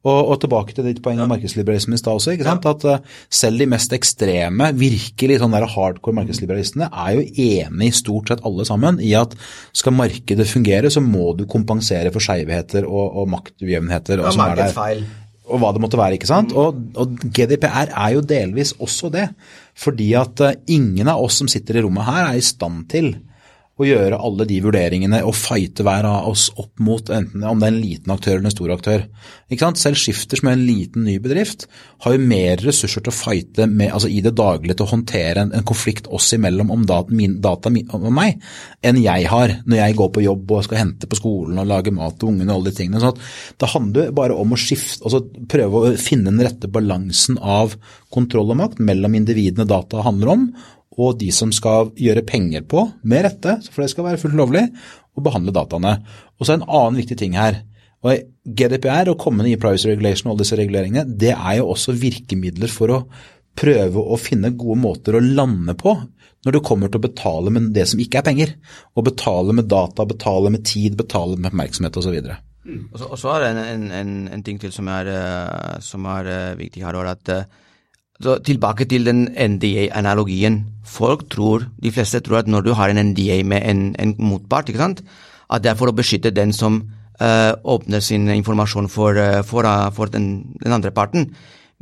[0.02, 2.32] Og, og tilbake til ditt poeng om markedsliberalismen i stad også.
[2.34, 2.66] ikke sant?
[2.66, 8.32] At uh, selv de mest ekstreme, virkelig sånn der hardcore markedsliberalistene er jo enig stort
[8.32, 9.36] sett alle sammen i at
[9.78, 14.24] skal markedet fungere, så må du kompensere for skjevheter og, og maktujevnheter.
[14.24, 14.40] Og, og
[15.52, 16.16] og hva det måtte være.
[16.16, 16.54] ikke sant?
[16.56, 19.28] Og, og, GDPR er jo delvis også det.
[19.78, 23.14] Fordi at uh, ingen av oss som sitter i rommet her er i stand til
[23.80, 27.68] å gjøre alle de vurderingene og fighte hver av oss opp mot enten om det
[27.68, 29.04] er en liten aktør eller en stor aktør.
[29.80, 31.64] Selv Skifter, som er en liten ny bedrift,
[32.04, 35.46] har jo mer ressurser til å fighte med, altså i det daglige til å håndtere
[35.46, 38.42] en, en konflikt oss imellom om data, min, data om meg,
[38.84, 41.94] enn jeg har når jeg går på jobb og skal hente på skolen og lage
[41.96, 43.00] mat til ungene og alle de tingene.
[43.00, 43.14] Så
[43.62, 47.78] det handler bare om å skifte, altså prøve å finne den rette balansen av
[48.12, 50.46] kontroll og makt mellom individene data handler om,
[51.00, 54.66] og de som skal gjøre penger på, med rette, for det skal være fullt lovlig,
[55.12, 55.98] å behandle dataene.
[56.38, 57.62] Og så er en annen viktig ting her.
[58.02, 61.94] og GDPR og kommende i privacy regulation og alle disse reguleringene, det er jo også
[61.94, 63.04] virkemidler for å
[63.54, 65.94] prøve å finne gode måter å lande på
[66.42, 68.54] når du kommer til å betale med det som ikke er penger.
[68.98, 72.16] Å betale med data, betale med tid, betale med oppmerksomhet osv.
[72.18, 76.30] Og, og så er det en, en, en, ting til som er, eh, som er
[76.30, 77.46] eh, viktig her, at eh,
[78.22, 80.62] så tilbake til den NDA-analogien.
[80.86, 84.68] Folk tror, de fleste tror at når du har en NDA med en, en motpart,
[84.68, 85.02] ikke sant,
[85.50, 86.80] at det er for å beskytte den som
[87.20, 91.32] uh, åpner sin informasjon for, uh, for, uh, for den, den, andre parten.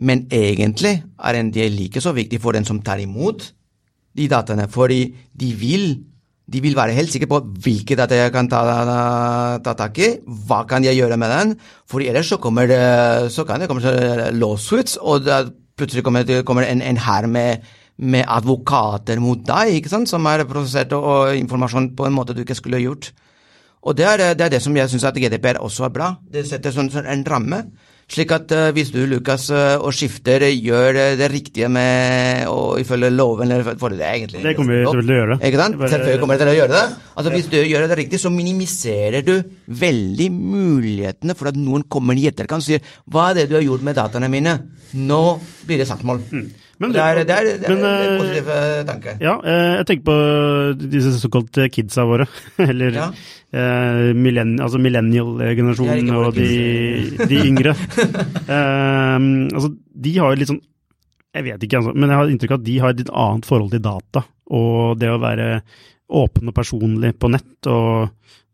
[0.01, 3.51] Men egentlig er NDA like så viktig for den som tar imot
[4.17, 5.05] de dataene, fordi
[5.37, 5.91] de vil
[6.51, 8.65] de vil være helt sikre på hvilke data jeg kan ta,
[9.63, 10.09] ta, tak i,
[10.49, 11.53] hva kan jeg gjøre med den,
[11.87, 12.81] for ellers så, kommer det,
[13.31, 13.93] så kan det komme
[14.35, 15.37] lawsuits, og det
[15.81, 17.67] plutselig kommer det kommer en, en hær med,
[17.97, 22.45] med, advokater mot deg, ikke sant, som har prosessert og, informasjon på en måte du
[22.45, 23.11] ikke skulle gjort.
[23.81, 26.11] Og det er det, er det som jeg syns at GDPR også er bra.
[26.29, 27.63] Det setter sånn, sånn en ramme.
[28.11, 33.13] Slik at uh, hvis du, Lukas, uh, og skifter, gjør det riktige med å ifølge
[33.15, 35.37] loven eller for det egentlig Det kommer vi til å gjøre.
[35.47, 35.79] Ikke sant?
[35.79, 36.83] Selvfølgelig kommer vi til å gjøre det.
[37.15, 39.37] Altså Hvis du gjør det riktig, så minimiserer du
[39.81, 43.67] veldig mulighetene for at noen kommer i etterkant og sier 'Hva er det du har
[43.69, 44.59] gjort med dataene mine?'
[44.91, 45.23] Nå
[45.67, 46.19] blir det saksmål.
[46.33, 46.51] Mm.
[46.81, 48.47] Men, det, er, det, er, det er men, en eh, positiv
[48.89, 49.13] tanke.
[49.21, 50.15] Ja, jeg tenker på
[50.81, 52.25] disse såkalte kidsa våre.
[52.71, 53.09] Eller ja.
[53.53, 56.49] eh, millenn, altså millennial-generasjonen og de,
[57.21, 57.77] de yngre.
[58.57, 60.63] eh, altså, de har jo litt sånn
[61.37, 63.51] Jeg vet ikke, altså, men jeg har inntrykk av at de har et litt annet
[63.53, 64.25] forhold til data.
[64.51, 65.51] Og det å være
[66.11, 67.69] åpen og personlig på nett.
[67.71, 68.09] og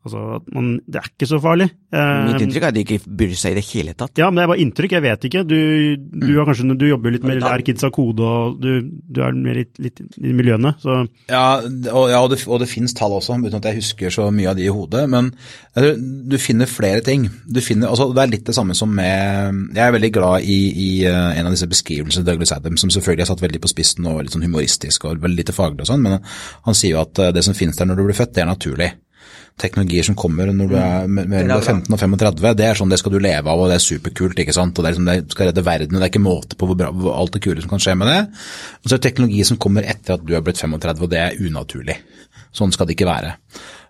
[0.06, 1.70] Altså, man, det er ikke så farlig.
[1.92, 4.14] Mitt inntrykk er at de ikke bryr seg i det hele tatt.
[4.20, 5.42] Ja, men det er bare inntrykk, jeg vet ikke.
[5.46, 5.56] Du,
[5.96, 6.44] du, mm.
[6.48, 9.74] kanskje, du jobber litt med Erkids kids av kode, og du, du er mer litt,
[9.82, 13.58] litt, i miljøene, så Ja, og, ja, og det, og det finnes tall også, uten
[13.58, 15.04] at jeg husker så mye av de i hodet.
[15.12, 15.32] Men
[15.74, 15.94] altså,
[16.30, 17.28] du finner flere ting.
[17.44, 20.58] Du finner, altså, det er litt det samme som med Jeg er veldig glad i,
[20.70, 23.72] i uh, en av disse beskrivelsene til Douglas Adam, som selvfølgelig er satt veldig på
[23.72, 27.02] spissen og litt sånn humoristisk og veldig lite faglig og sånn, men han sier jo
[27.02, 28.92] at uh, det som finnes der når du blir født, det er naturlig
[29.60, 31.20] teknologier som kommer når du er mm.
[31.32, 33.84] mellom 15 og 35, det er sånn det skal du leve av, og det er
[33.84, 34.42] superkult.
[34.42, 34.76] ikke sant?
[34.76, 36.78] Og Det er liksom, det skal redde verden, og det er ikke måte på hvor
[36.78, 38.18] bra, hvor alt det kule som kan skje med det.
[38.82, 41.22] Og så er det teknologi som kommer etter at du har blitt 35, og det
[41.22, 41.96] er unaturlig.
[42.56, 43.32] Sånn skal det ikke være.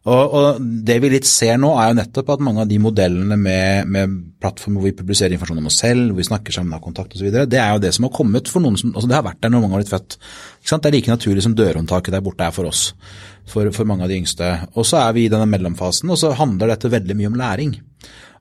[0.06, 3.38] Og, og, Det vi litt ser nå, er jo nettopp at mange av de modellene
[3.40, 6.84] med, med plattformer hvor vi publiserer informasjon om oss selv, hvor vi snakker sammen, har
[6.84, 9.26] kontakt osv., det er jo det som har kommet for noen som altså Det har
[9.26, 10.18] vært der når mange har blitt født.
[10.66, 12.92] Det er like naturlig som dørhåndtaket der borte er for oss
[13.50, 14.52] for, for mange av de yngste.
[14.74, 17.74] Og så er vi i denne mellomfasen, og så handler dette veldig mye om læring.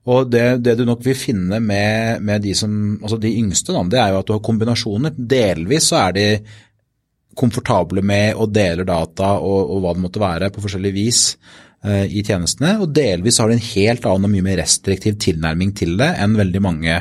[0.06, 3.82] Og det, det, du nok vil finne med, med de, som, altså de yngste, da,
[3.90, 5.16] det er jo at du har kombinasjoner.
[5.18, 6.26] Delvis så er de
[7.36, 11.22] komfortable med og deler data og, og hva det måtte være, på forskjellig vis.
[11.86, 15.74] eh, i tjenestene, og delvis har de en helt annen og mye mer restriktiv tilnærming
[15.78, 16.96] til det enn veldig mange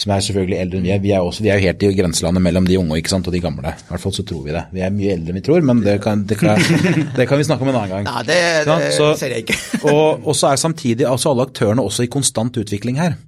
[0.00, 1.02] som er selvfølgelig eldre enn vi er.
[1.04, 3.34] Vi er, også, vi er jo helt i grenselandet mellom de unge ikke sant, og
[3.36, 3.74] de gamle.
[3.74, 4.62] I hvert fall så tror vi det.
[4.72, 6.56] Vi er mye eldre enn vi tror, men det kan, det kan,
[7.18, 8.08] det kan vi snakke om en annen gang.
[8.08, 9.58] Nei, det, det Så- ser jeg ikke.
[9.92, 13.18] og, og så er samtidig altså alle aktørene også i konstant utvikling her.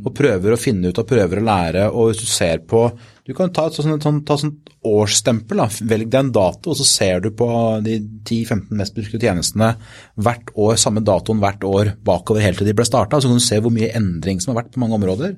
[0.00, 1.86] Og prøver å finne ut og prøver å lære.
[1.92, 2.86] Og hvis du ser på
[3.26, 5.60] Du kan ta et sånt, sånt, ta sånt årsstempel.
[5.60, 5.68] Da.
[5.92, 7.46] Velg deg en dato, og så ser du på
[7.84, 9.74] de 10-15 mest brukte tjenestene
[10.18, 13.20] hvert år, samme datoen hvert år bakover helt til de ble starta.
[13.20, 15.36] Så kan du se hvor mye endring som har vært på mange områder.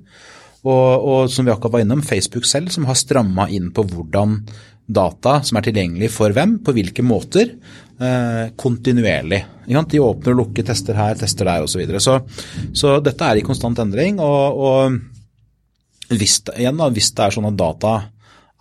[0.63, 4.39] Og, og som vi akkurat var innom, Facebook selv som har stramma inn på hvordan
[4.93, 7.57] data som er tilgjengelig for hvem, på hvilke måter,
[8.59, 9.39] kontinuerlig.
[9.63, 9.93] Ikke sant?
[9.93, 11.75] De åpner og lukker, tester her, tester der osv.
[11.75, 12.01] Så, videre.
[12.03, 12.19] så
[12.75, 14.21] Så dette er i konstant endring.
[14.21, 17.93] og, og hvis, igjen da, hvis det er sånn at data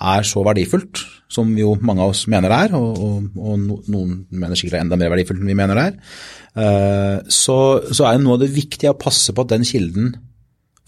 [0.01, 4.15] er så verdifullt, som jo mange av oss mener det er, og, og, og noen
[4.30, 6.17] mener sikkert det er enda mer verdifullt enn vi mener det er,
[6.63, 7.58] eh, så,
[7.91, 10.13] så er noe av det viktige å passe på at den kilden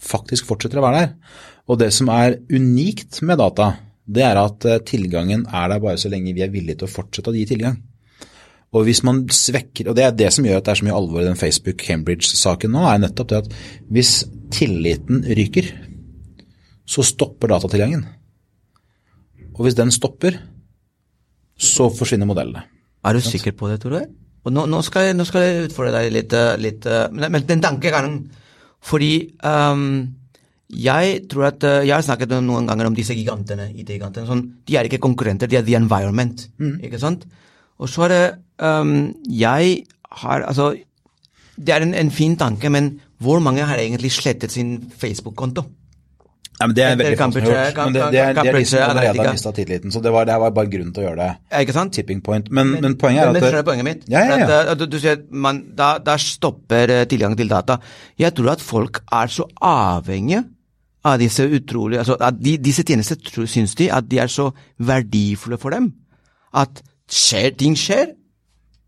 [0.04, 1.40] faktisk fortsetter å være der.
[1.70, 3.70] Og det som er unikt med data,
[4.04, 6.94] det er at eh, tilgangen er der bare så lenge vi er villige til å
[6.98, 7.78] fortsette å gi tilgang.
[8.74, 10.96] Og hvis man svekker, og det er det som gjør at det er så mye
[10.96, 13.52] alvor i den Facebook-Cambridge-saken nå, er nettopp det at
[13.94, 14.12] hvis
[14.54, 15.70] tilliten ryker,
[16.84, 18.02] så stopper datatilgangen.
[19.54, 20.40] Og hvis den stopper,
[21.54, 22.64] så forsvinner modellene.
[23.04, 24.02] Er du sikker på det, Tore?
[24.44, 27.46] Og nå, nå, skal jeg, nå skal jeg utfordre deg litt, eh, litt eh, men,
[27.48, 28.18] den tankegangen
[28.84, 30.02] Fordi um,
[30.68, 34.26] jeg tror at eh, Jeg har snakket noen ganger om disse gigantene, IT-gigantene.
[34.28, 36.48] Sånn, de er ikke konkurrenter, de er the environment.
[36.84, 37.24] Ikke sant?
[37.84, 38.24] Og så er det
[38.64, 39.84] um, Jeg
[40.24, 40.74] har Altså,
[41.54, 45.62] det er en, en fin tanke, men hvor mange har egentlig slettet sin Facebook-konto?
[46.60, 47.78] Ja, men det er veldig få som har gjort.
[47.78, 49.92] Men det, det, er, det er de som allerede har mista tilliten.
[49.92, 51.28] Så det var, det var bare grunn til å gjøre det.
[51.50, 51.94] Ja, Ikke sant?
[51.94, 52.50] Tipping point.
[52.50, 54.04] Men, men, poenget er Men at skjønner du poenget mitt?
[54.10, 54.60] Ja, ja, ja.
[54.60, 57.78] At, uh, du, du sier at man, da, da stopper tilgang tilgangen til data.
[58.18, 60.44] Jeg tror at folk er så avhengige
[61.04, 65.58] av disse utrolige altså at de, Disse tjenester syns de at de er så verdifulle
[65.60, 65.90] for dem
[66.54, 68.12] at skjer, ting skjer,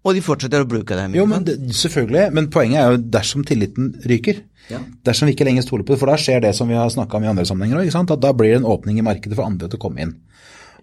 [0.07, 1.16] og de fortsetter å bruke dem.
[1.18, 2.29] Jo, men det, selvfølgelig.
[2.37, 4.44] Men poenget er jo dersom tilliten ryker.
[4.70, 4.79] Ja.
[5.07, 6.00] Dersom vi ikke lenger stoler på det.
[6.02, 8.14] For da skjer det som vi har snakka om i andre sammenhenger òg.
[8.22, 10.14] Da blir det en åpning i markedet for andre til å komme inn.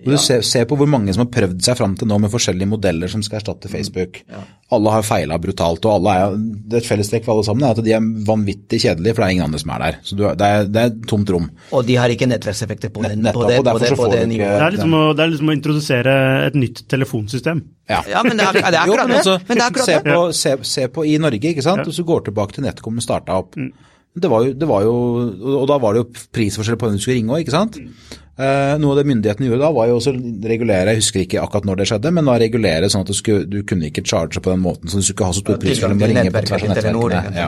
[0.03, 2.31] Og du ser, ser på hvor mange som har prøvd seg fram til nå med
[2.33, 4.17] forskjellige modeller som skal erstatte Facebook.
[4.73, 7.75] Alle har feila brutalt, og alle er, det er et fellestrekk for alle sammen er
[7.77, 9.99] at de er vanvittig kjedelige, for det er ingen andre som er der.
[10.03, 11.45] Så du, det, er, det er et tomt rom.
[11.77, 13.99] Og de har ikke nettverkseffekter på, den, Nettopp, på det, og derfor på det, så
[13.99, 14.57] på får det ikke- nivået.
[14.57, 16.17] Det er, liksom å, det er liksom å introdusere
[16.49, 17.63] et nytt telefonsystem.
[17.93, 18.01] Ja.
[18.09, 19.21] Ja, men det er, det er Jo, akkurat men det.
[19.23, 20.13] altså, Men det er akkurat se, det.
[20.17, 21.83] på, se, se på i Norge, ikke sant?
[21.83, 21.89] Ja.
[21.91, 23.55] Hvis du går tilbake til NetCom starta opp.
[23.59, 23.71] Mm.
[24.13, 24.91] Det var, jo, det var jo,
[25.57, 27.79] og da var det jo prisforskjell på hvem du skulle ringe òg, ikke sant.
[28.33, 30.15] Eh, noe av det myndighetene gjorde da, var jo også
[30.49, 33.45] regulere, jeg husker ikke akkurat når det skjedde, men da regulere sånn at du, skulle,
[33.45, 35.77] du kunne ikke charge på den måten, så du skulle ikke ha så stor pris
[35.77, 37.23] prisforskjell å ringe på tvers av nettverkene.
[37.37, 37.47] Ja.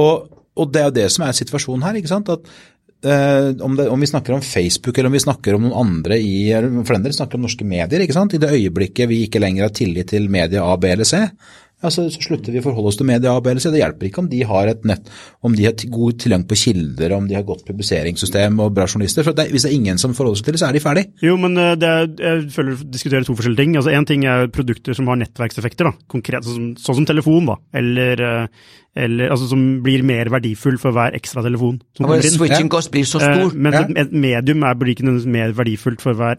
[0.00, 2.32] Og, og det er jo det som er situasjonen her, ikke sant.
[2.32, 2.48] At
[3.04, 6.16] eh, om, det, om vi snakker om Facebook eller om vi snakker om noen andre
[6.16, 8.00] i For den del snakker om norske medier.
[8.00, 8.32] ikke sant?
[8.32, 11.26] I det øyeblikket vi ikke lenger har tillit til media A, B eller C,
[11.82, 13.70] ja, så, så slutter vi å forholde oss til media og BLC.
[13.72, 15.06] Det hjelper ikke om de har et nett,
[15.42, 19.24] om de har god tilgang på kilder, om de har godt publiseringssystem og bra journalister.
[19.24, 21.04] for det, Hvis det er ingen som forholder seg til det, så er de ferdig.
[21.24, 23.76] Jo, men eh, det er, jeg føler vi diskuterer to forskjellige ting.
[23.80, 25.92] Altså, Én ting er produkter som har nettverkseffekter, da.
[26.08, 27.56] konkret, sånn, som- sånn som telefon, da.
[27.74, 28.46] Eller, eh,
[28.96, 32.30] eller altså, som blir mer verdifull for hver ekstra telefon som ja, kommer inn.
[32.36, 33.56] switching cost blir så Eh, stor.
[33.56, 33.82] mens Ja.
[33.88, 36.36] et, et medium er, blir ikke mer verdifullt for hver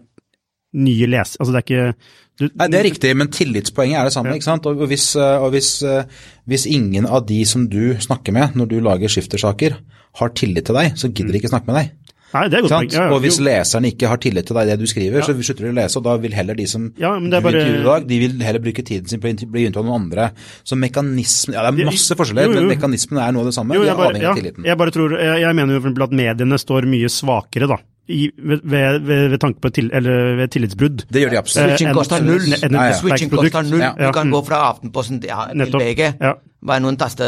[0.74, 1.38] nye leser.
[1.40, 1.96] Altså, det er ikke
[2.42, 4.34] du, Nei, Det er riktig, men tillitspoenget er det samme.
[4.34, 4.66] ikke sant?
[4.66, 6.04] Og hvis, eh, og hvis, eh,
[6.48, 9.76] hvis ingen av de som du snakker med når du lager skiftersaker,
[10.20, 11.92] har tillit til deg, så gidder de ikke snakke med deg.
[12.34, 12.92] Nei, det er godt poeng.
[12.96, 13.44] Ja, ja, og hvis jo.
[13.44, 16.04] leserne ikke har tillit til deg det du skriver, så slutter de å lese, og
[16.06, 18.84] da vil heller de som Ja, du bare- intervjuer i dag, de vil heller bruke
[18.88, 20.32] tiden sin på å bli intervjuet av noen andre.
[20.64, 22.62] Så mekanismen Ja, det er masse forskjeller, Jo, jo.
[22.64, 23.76] men mekanismen er noe av det samme.
[23.76, 24.64] Jo, jeg, jeg er bare, avhengig ja, av tilliten.
[24.66, 27.78] jeg bare tror, jeg, jeg mener jo at mediene står mye svakere da,
[28.12, 31.06] i, ved, ved, ved, tanke på til, eller ved tillitsbrudd.
[31.12, 31.64] Det gjør de absolutt.
[31.64, 32.46] Eh, Switching en- koster null.
[32.48, 32.98] en- en Ja, ja.
[33.00, 33.84] Switching koster null.
[33.84, 33.92] Ja.
[33.98, 34.34] Du kan mm.
[34.36, 35.80] gå fra Aftenposten til, ja, til.
[35.80, 36.02] VG.
[36.22, 36.34] Ja.
[36.68, 37.26] Bare noen taste,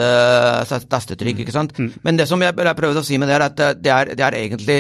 [0.92, 1.74] tastetrykk, ikke sant.
[2.04, 4.14] Men det som jeg, jeg prøvde å si med det, er at eh, det er,
[4.14, 4.80] det er egentlig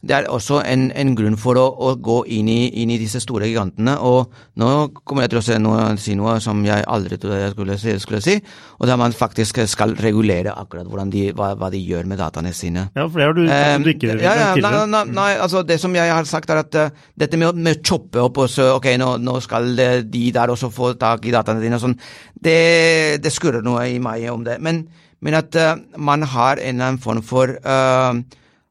[0.00, 3.20] det er også en, en grunn for å, å gå inn i, inn i disse
[3.20, 3.98] store gigantene.
[4.00, 4.68] Og nå
[5.04, 7.96] kommer jeg til å si noe, si noe som jeg aldri trodde jeg skulle si,
[8.00, 8.38] skulle si,
[8.78, 12.54] og det er man faktisk skal regulere akkurat de, hva, hva de gjør med dataene
[12.56, 12.86] sine.
[12.96, 15.76] Ja, for det har du, Um, du ikke ja, ja, nei, nei, nei, altså det
[15.82, 18.70] som jeg har sagt er at uh, dette med å, med choppe opp og så,
[18.76, 21.96] ok, nå, nå skal eh, de der også få tak i dataene dine og sånn,
[22.40, 24.56] det, det skurrer noe i meg om det.
[24.62, 24.84] Men,
[25.20, 28.16] men at uh, man har en eller annen form for uh,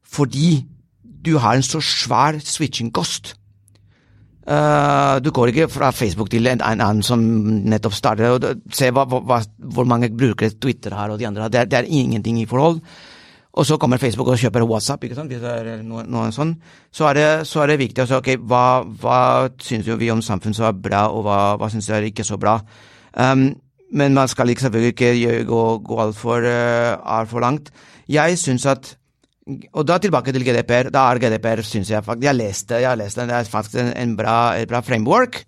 [0.10, 0.64] Fordi
[1.26, 3.36] du har en så svær switching cost,
[4.50, 7.22] Uh, du går ikke fra Facebook til en, en annen som
[7.70, 9.38] nettopp starter, og se hva, hva,
[9.76, 11.52] hvor mange brukere Twitter har og de andre har.
[11.54, 12.80] Det, det, er ingenting i forhold.
[13.54, 15.30] Og så kommer Facebook og kjøper WhatsApp, ikke sant?
[15.30, 16.56] hvis det er noe, noe sånn.
[16.90, 18.64] Så er, det, så er det viktig å si ok, hva,
[19.02, 19.22] hva
[19.62, 22.40] syns vi om samfunn som er bra, og hva, hva syns vi er ikke så
[22.42, 22.58] bra.
[23.14, 23.52] Um,
[23.94, 27.70] men man skal ikke, selvfølgelig ikke gå, gå altfor uh, alt for langt.
[28.10, 28.96] Jeg syns at
[29.74, 30.92] og da tilbake til GDPR.
[30.94, 33.36] Da er GDPR, syns jeg faktisk Jeg har lest det, jeg har lest det det
[33.36, 35.44] er faktisk en, en bra, et bra framework.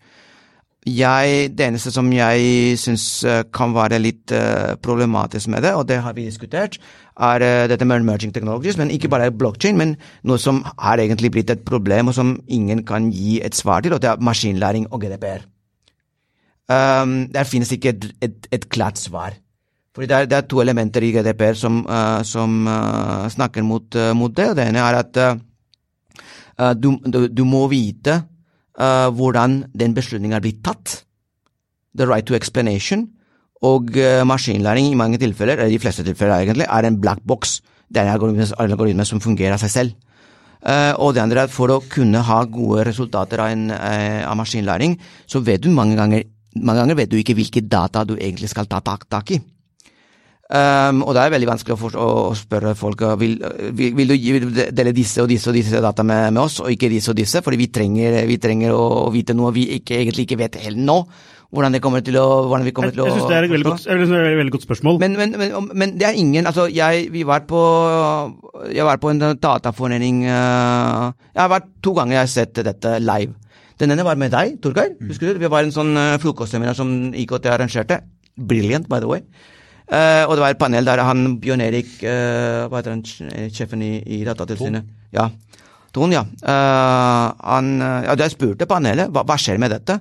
[0.81, 5.85] Jeg, det eneste som jeg syns eh, kan være litt uh, problematisk med det, og
[5.85, 6.79] det har vi diskutert,
[7.21, 9.93] er uh, dette med emerging technologies, men ikke bare blockchain, men
[10.25, 13.93] noe som har egentlig blitt et problem, og som ingen kan gi et svar til,
[13.93, 15.45] og det er maskinlæring og GDPR.
[16.71, 19.37] Um, der finnes ikke et, et, et klart svar.
[19.91, 23.87] Fordi det er, det er, to elementer i GDPR som, uh, som uh, snakker mot,
[23.99, 24.53] uh, mot, det.
[24.55, 25.23] Det ene er at
[26.77, 28.19] du, du, du, må vite
[28.77, 31.01] hvordan den beslutningen er blitt tatt.
[31.97, 33.07] The right to explanation.
[33.65, 33.89] Og
[34.25, 37.59] maskinlæring i mange tilfeller, eller de fleste tilfeller egentlig, er en black box.
[37.89, 39.95] Det er en algoritme som fungerer av seg selv.
[41.01, 44.99] og det andre er at for å kunne ha gode resultater av, en, av maskinlæring,
[45.25, 46.27] så vet du mange ganger,
[46.61, 49.41] mange ganger vet du ikke hvilke data du egentlig skal ta tak, tak i.
[50.51, 53.37] Um, og det er veldig vanskelig å, for, å, å spørre folk vil,
[53.71, 56.89] vil, vil, du dele disse og disse og disse data med, med, oss, og ikke
[56.91, 60.25] disse og disse, fordi vi trenger, vi trenger å, å, vite noe vi ikke, egentlig
[60.27, 60.97] ikke vet helt nå.
[61.51, 63.53] Hvordan det kommer til å hvordan vi kommer til å Jeg syns det er et
[63.53, 64.99] veldig godt, et veldig godt spørsmål.
[65.03, 67.61] Men, men, men, men, det er ingen Altså, jeg, vi var på,
[68.71, 72.97] jeg var på en dataforening uh, Jeg har vært to ganger jeg har sett dette
[73.03, 73.35] live.
[73.79, 74.93] Den ene var med deg, Torgeir.
[74.99, 75.11] Mm.
[75.11, 75.41] Husker du?
[75.43, 78.01] Vi var en sånn uh, frokostseminar som IKT arrangerte.
[78.35, 79.23] Brilliant, by the way.
[79.91, 83.01] Uh, og det var et panel der han Bjørn Erik, uh, hva heter han,
[83.51, 84.87] sjefen i, i Datatilsynet?
[85.11, 85.27] Ja.
[85.91, 86.23] Ton, ja.
[86.39, 87.73] Uh, han,
[88.07, 88.15] ja.
[88.23, 89.99] Jeg spurte panelet hva, hva skjer med dette.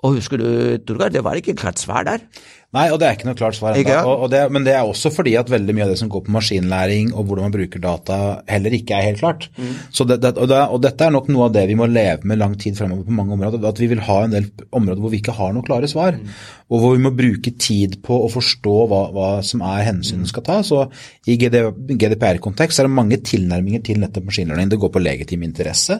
[0.00, 0.48] Og husker du,
[0.88, 2.24] Torgeir, det var ikke klart svar der.
[2.70, 4.28] Nei, og det er ikke noe klart svar ennå.
[4.54, 7.24] Men det er også fordi at veldig mye av det som går på maskinlæring og
[7.26, 9.48] hvordan man bruker data, heller ikke er helt klart.
[9.56, 9.72] Mm.
[9.90, 12.38] Det, det, og, det, og, dette er nok noe av det vi må leve med
[12.38, 13.66] lang tid fremover på mange områder.
[13.66, 16.14] At vi vil ha en del områder hvor vi ikke har noen klare svar.
[16.14, 16.30] Mm.
[16.70, 20.46] Og hvor vi må bruke tid på å forstå hva, hva som er hensynene skal
[20.46, 20.60] ta.
[20.62, 20.84] Så
[21.26, 24.70] i GDPR-kontekst er det mange tilnærminger til nettopp maskinlæring.
[24.70, 25.98] Det går på legitim interesse.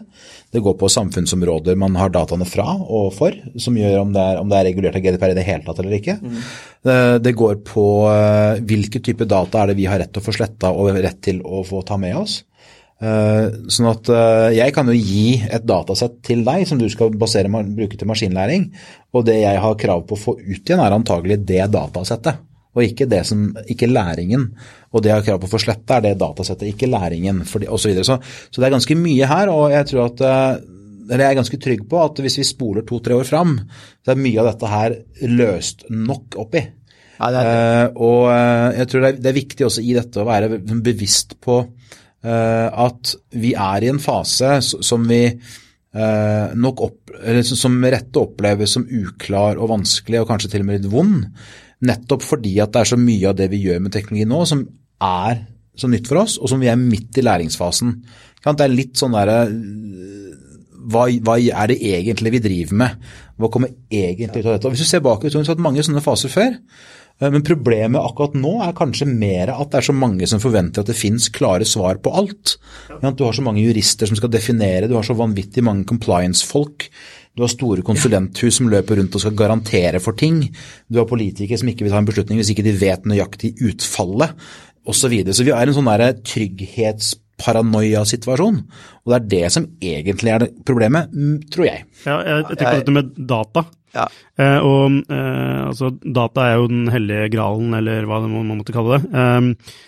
[0.54, 4.38] Det går på samfunnsområder man har dataene fra og for, som gjør om det er,
[4.38, 6.20] om det er regulert av GDPR i det hele tatt eller ikke.
[6.22, 6.40] Mm.
[6.80, 10.24] Eh, det går på eh, hvilke type data er det vi har rett til å
[10.24, 12.40] få sletta og rett til å få ta med oss.
[13.00, 14.10] Eh, sånn at
[14.56, 18.70] jeg kan jo gi et datasett til deg som du skal basere, bruke til maskinlæring,
[19.12, 22.40] og det jeg har krav på å få ut igjen er antagelig det datasettet,
[22.70, 24.50] og ikke, det som, ikke læringen.
[24.94, 27.78] Og det jeg har krav på å få sletta er det datasettet, ikke læringen, og
[27.80, 28.04] Så, videre.
[28.04, 30.22] så Så det er ganske mye her, og jeg tror at
[31.10, 33.56] eller jeg er ganske trygg på at hvis vi spoler to-tre år fram,
[34.04, 34.94] så er mye av dette her
[35.30, 36.62] løst nok oppi.
[37.20, 37.54] Ja, det det.
[37.54, 40.60] Uh, og uh, jeg tror det er, det er, viktig også i dette å være
[40.80, 45.24] bevisst på uh, at vi er i en fase som vi
[45.90, 50.68] nok opp, eller som med rette oppleves som uklar og vanskelig og kanskje til og
[50.68, 51.24] med litt vond.
[51.82, 54.62] Nettopp fordi at det er så mye av det vi gjør med teknologi nå som
[55.02, 55.40] er
[55.74, 57.96] så nytt for oss, og som vi er midt i læringsfasen.
[58.38, 59.40] Det er litt sånn derre
[60.80, 63.10] hva, hva, er det egentlig vi driver med?
[63.40, 64.68] Hva kommer egentlig ut av dette?
[64.68, 66.56] Og hvis du ser bakover, så har vi hatt mange sånne faser før.
[67.20, 70.82] Eh, men problemet akkurat nå er kanskje mer at det er så mange som forventer
[70.82, 72.56] at det finnes klare svar på alt.
[72.88, 76.88] Du har så mange jurister som skal definere, du har så vanvittig mange compliance-folk.
[77.38, 80.42] Du har store konsulenthus som løper rundt og skal garantere for ting.
[80.90, 84.34] Du har politikere som ikke vil ta en beslutning hvis ikke de vet nøyaktig utfallet
[84.80, 84.96] osv.
[84.96, 85.36] Så, videre.
[85.36, 85.90] så vi er en sånn
[86.26, 88.62] trygghets paranoia-situasjon.
[89.04, 91.12] Og det er det som egentlig er det problemet,
[91.52, 91.84] tror jeg.
[92.04, 93.64] Ja, jeg, tenker på dette med data.
[93.96, 94.06] Ja.
[94.38, 98.98] Eh, og eh, altså, data er jo den hellige gralen, eller hva man måtte kalle
[99.00, 99.10] det.
[99.10, 99.78] Eh,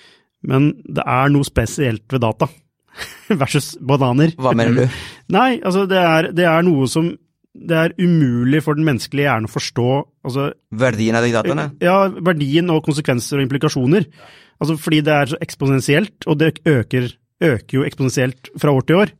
[0.53, 2.49] men det er noe spesielt ved data
[3.43, 4.35] versus bananer.
[4.39, 5.03] Hva mener du?
[5.37, 7.13] Nei, altså det er, det er noe som
[7.53, 9.89] det er umulig for den menneskelige hjernen å forstå
[10.25, 10.47] altså,
[10.81, 11.67] Verdien av de dataene?
[11.85, 14.07] Ja, verdien og konsekvenser og implikasjoner.
[14.63, 17.11] Altså Fordi det er så eksponentielt, og det øker
[17.43, 19.13] øker jo eksponentielt fra år til år.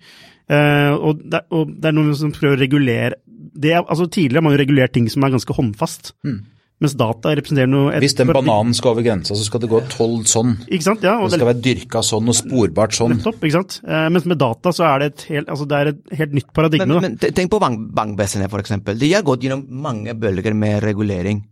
[0.53, 3.21] Uh, og, det, og, det, er noen som prøver å regulere
[3.53, 6.13] det, altså Tidligere har man jo regulert ting som er ganske håndfast.
[6.27, 6.41] Mm.
[6.83, 10.27] Mens data representerer noe Hvis den bananen skal over grensa, så skal det gå tolv
[10.31, 10.57] sånn.
[10.67, 11.05] Ikke sant?
[11.07, 13.15] Ja, og det skal være dyrka sånn og sporbart sånn.
[13.15, 13.79] Nettopp, ikke sant.
[13.87, 16.51] Uh, mens med data så er det et helt, altså det er et helt nytt
[16.57, 16.89] paradigme.
[16.91, 18.99] Men, men tenk på bankvesenet, for eksempel.
[18.99, 21.45] De har gått gjennom mange bølger med regulering.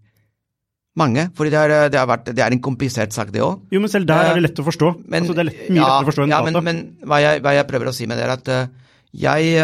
[0.99, 2.01] Mange, For det er, det,
[2.34, 3.61] det er, en komplisert sak, det òg.
[3.70, 4.88] Jo, men selv der er det lett å forstå.
[5.07, 6.62] Men, altså, det er lett, mye ja, lettere å forstå enn ja, data.
[6.66, 9.55] Men, men hva, jeg, hva, jeg, prøver å si med det, er at uh, Jeg,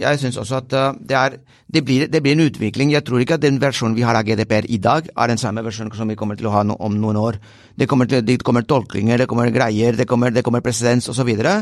[0.00, 1.38] jeg syns også at det, er,
[1.70, 2.90] det, blir, det, blir, en utvikling.
[2.94, 5.62] Jeg tror ikke at den versjonen vi har av GDPR i dag, er den samme
[5.66, 7.38] versjonen som vi kommer til å ha no, om noen år.
[7.74, 11.30] Det kommer, til, det kommer, tolkninger, det kommer greier, det kommer, det kommer presedens osv.
[11.30, 11.58] Og, så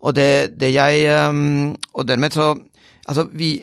[0.00, 1.08] og det, det jeg
[1.92, 2.54] Og dermed så
[3.10, 3.56] Altså, vi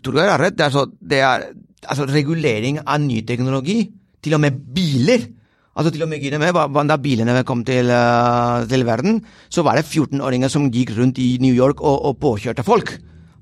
[0.00, 0.54] tror jeg har rett.
[0.56, 1.42] Det er, så, det er
[1.82, 3.82] altså, regulering av ny teknologi.
[4.24, 5.28] Til og med biler
[5.74, 6.54] Altså til å begynne med,
[6.86, 9.16] Da bilene kom til, uh, til verden,
[9.50, 12.92] så var det 14-åringer som gikk rundt i New York og, og påkjørte folk.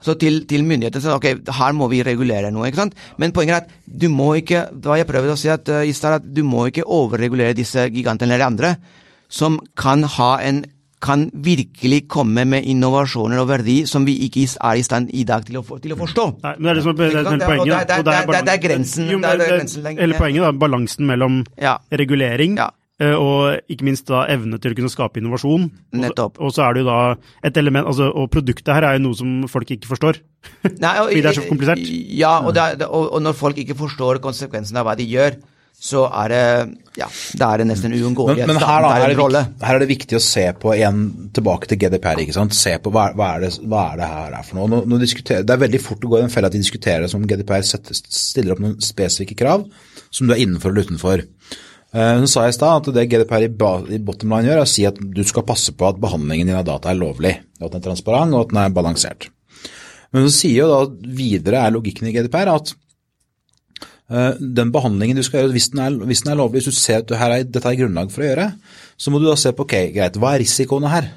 [0.03, 2.67] Så til, til myndighetene sa ok, her må vi regulere noe.
[2.71, 2.97] ikke sant?
[3.21, 5.85] Men poenget er at du må ikke det var jeg prøvde å si at, uh,
[5.85, 8.75] i stad, at du må ikke overregulere disse gigantene eller andre
[9.33, 10.65] som kan ha en
[11.03, 15.47] kan virkelig komme med innovasjoner og verdi som vi ikke er i stand i dag
[15.49, 16.29] til å, til å forstå.
[16.45, 17.89] Nei, men Det er det som er, det er poenget.
[17.89, 19.11] Det, det, det, er grensen.
[19.11, 21.77] Jo, det er, grensen hele poenget er balansen mellom ja.
[21.91, 22.71] regulering ja.
[23.03, 25.65] Eh, og ikke minst da evne til å kunne skape innovasjon.
[25.99, 26.39] Nettopp.
[26.39, 26.99] Og, så er det jo da
[27.49, 30.21] et element, altså, og produktet her er jo noe som folk ikke forstår.
[30.69, 31.83] Nei, og, Fordi det er så komplisert.
[32.15, 35.41] Ja, og, og, og når folk ikke forstår konsekvensen av hva de gjør,
[35.83, 36.43] så er det
[36.95, 38.45] ja, det er nesten nesten uunngåelig.
[38.45, 41.01] Men, men her, da, er det, viktig, her er det viktig å se på igjen
[41.35, 42.21] tilbake til GDPR.
[42.23, 42.55] ikke sant?
[42.55, 44.71] Se på hva, hva, er, det, hva er det her er for noe.
[44.71, 47.25] Nå, nå det er veldig fort å gå i den fella at de diskuterer som
[47.27, 49.65] GDPR setter, stiller opp noen spesifikke krav
[50.13, 51.25] som du er innenfor eller utenfor.
[51.93, 55.01] Hun sa i stad at det GDPR i, bottom line gjør, er å si at
[55.03, 58.39] du skal passe på at behandlingen din av data er lovlig, at den er transparent
[58.39, 59.33] og at den er balansert.
[60.13, 62.82] Men så sier jo da videre er logikken i GDPR at Eh,
[64.13, 67.01] den behandlingen du skal gjøre, hvis den er, hvis den er lovlig, hvis du ser
[67.01, 68.49] at her er, dette er grunnlag for å gjøre,
[69.01, 71.09] så må du da se på ok, greit, hva er risikoene her?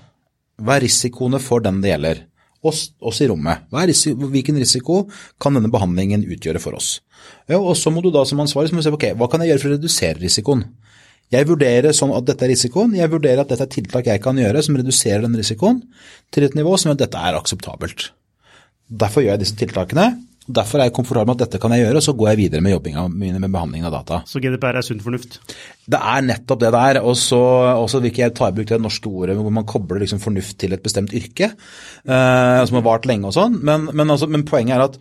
[0.62, 2.24] Hva er risikoene for den det gjelder?
[2.66, 3.68] Oss, oss i rommet.
[3.76, 5.02] Risiko, hvilken risiko
[5.42, 6.96] kan denne behandlingen utgjøre for oss?
[7.52, 9.44] Ja, og Så må du da som ansvarlig må du se på ok, hva kan
[9.44, 10.64] jeg gjøre for å redusere risikoen?
[11.34, 14.38] Jeg vurderer sånn at dette er risikoen, jeg vurderer at dette er tiltak jeg kan
[14.38, 15.82] gjøre som reduserer den risikoen
[16.34, 18.10] til et nivå som gjør at dette er akseptabelt.
[18.86, 20.12] Derfor gjør jeg disse tiltakene,
[20.46, 22.62] Derfor er jeg komfortabel med at dette kan jeg gjøre, og så går jeg videre
[22.62, 24.20] med jobbinga mine med behandlingen av data.
[24.30, 25.40] Så GDPR er sunn fornuft?
[25.90, 27.00] Det er nettopp det det er.
[27.02, 30.22] Og så vil ikke jeg ta i bruk det norske ordet hvor man kobler liksom
[30.22, 33.58] fornuft til et bestemt yrke, eh, som har vart lenge og sånn.
[33.66, 35.00] Men, men, altså, men poenget er at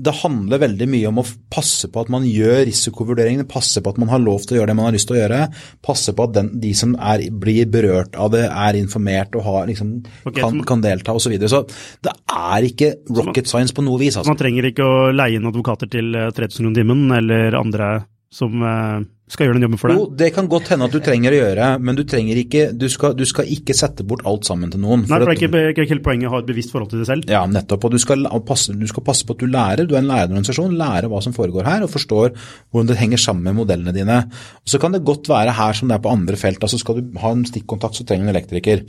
[0.00, 3.98] det handler veldig mye om å passe på at man gjør risikovurderingene, passe på at
[4.00, 5.40] man har lov til å gjøre det man har lyst til å gjøre,
[5.84, 9.66] passe på at den, de som er, blir berørt av det, er informert og har,
[9.68, 11.26] liksom, okay, kan, kan, delta osv.
[11.26, 11.50] Så, videre.
[11.52, 11.64] så
[12.06, 14.16] det er ikke rocket science på noe vis.
[14.16, 14.32] Altså.
[14.32, 17.90] Man trenger ikke å leie inn advokater til 3000 kroner timen eller andre
[18.32, 19.00] som eh,
[19.30, 19.98] skal gjøre den jobben for deg?
[20.00, 22.86] Jo, det kan godt hende at du trenger å gjøre, men du trenger ikke Du
[22.90, 25.04] skal, du skal ikke sette bort alt sammen til noen.
[25.04, 27.08] Nei, for det er ikke, ikke helt poenget å ha et bevisst forhold til det
[27.08, 27.30] selv.
[27.30, 27.86] Ja, nettopp.
[27.86, 29.86] Og du skal, passe, du skal passe på at du lærer.
[29.86, 30.76] Du er en lærerorganisasjon.
[30.80, 34.20] Lære hva som foregår her, og forstår hvordan det henger sammen med modellene dine.
[34.60, 36.62] Og Så kan det godt være her som det er på andre felt.
[36.62, 38.86] altså Skal du ha en stikkontakt, så trenger du en elektriker.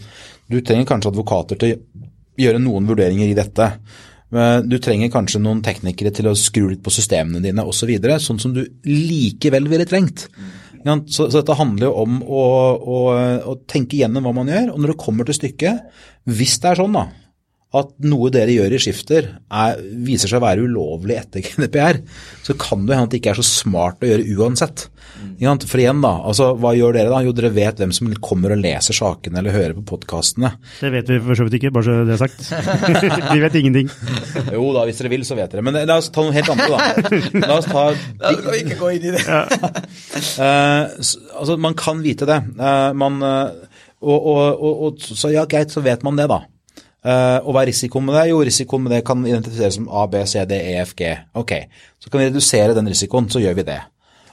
[0.52, 2.08] Du trenger kanskje advokater til å
[2.42, 3.74] gjøre noen vurderinger i dette.
[4.32, 8.40] Du trenger kanskje noen teknikere til å skru litt på systemene dine osv., så sånn
[8.40, 10.30] som du likevel ville trengt.
[10.82, 12.44] Så, så, dette handler jo om å,
[12.80, 13.00] å,
[13.52, 14.72] å, tenke gjennom hva man gjør.
[14.74, 15.84] Og når det kommer til stykket,
[16.32, 17.06] hvis det er sånn da,
[17.72, 22.02] at noe dere gjør i skifter er, viser seg å være ulovlig etter GDPR,
[22.44, 24.90] så kan det hende at det ikke er så smart å gjøre uansett.
[25.22, 25.62] Mm.
[25.70, 27.22] For igjen, da, altså, hva gjør dere da?
[27.24, 30.52] Jo, dere vet hvem som kommer og leser sakene eller hører på podkastene.
[30.82, 32.44] Det vet vi for så vidt ikke, bare så det er sagt.
[33.34, 33.92] vi vet ingenting.
[34.52, 35.66] jo da, hvis dere vil, så vet dere.
[35.66, 37.16] Men la oss ta noe helt annet, da.
[37.48, 37.88] La oss ta
[38.22, 39.24] Da oss ikke gå inn i det.
[39.24, 40.92] uh,
[41.40, 42.42] altså, man kan vite det.
[42.60, 46.44] Uh, man, uh, og, og, og, og, så ja, greit, så vet man det, da.
[47.02, 48.28] Uh, og hva er risikoen med det?
[48.30, 51.16] Jo, risikoen med det kan identifiseres som A, B, C, D, E, F, G.
[51.40, 51.56] Ok,
[51.98, 53.80] så kan vi redusere den risikoen, så gjør vi det.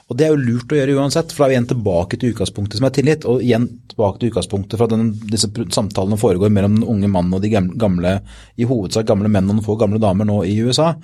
[0.09, 2.31] Og Det er jo lurt å gjøre uansett, for da er vi igjen tilbake til
[2.31, 3.25] utgangspunktet som er tillit.
[3.29, 7.35] Og igjen tilbake til utgangspunktet for at den, disse samtalene foregår mellom den unge mannen
[7.37, 8.15] og de gamle,
[8.57, 10.95] i hovedsak gamle menn og noen få gamle damer nå i USA,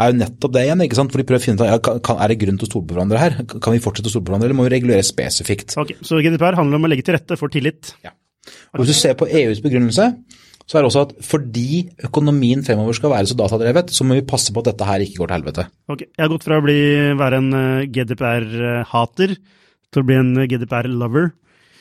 [0.00, 0.84] er jo nettopp det igjen.
[0.86, 1.12] ikke sant?
[1.12, 2.96] For de prøver å finne ut ja, kan, er det grunn til å stole på
[2.96, 3.36] hverandre her.
[3.52, 5.76] Kan vi fortsette å stole på hverandre, eller må vi regulere spesifikt?
[5.84, 7.92] Ok, Så GDPR handler om å legge til rette for tillit?
[8.06, 8.16] Ja.
[8.72, 10.08] Og Hvis du ser på EUs begrunnelse,
[10.64, 14.26] så er det også at fordi økonomien fremover skal være så datadrevet, så må vi
[14.28, 15.66] passe på at dette her ikke går til helvete.
[15.92, 16.78] Ok, Jeg har gått fra å bli,
[17.20, 21.34] være en eh, GDPR-hater til å bli en eh, GDPR-lover.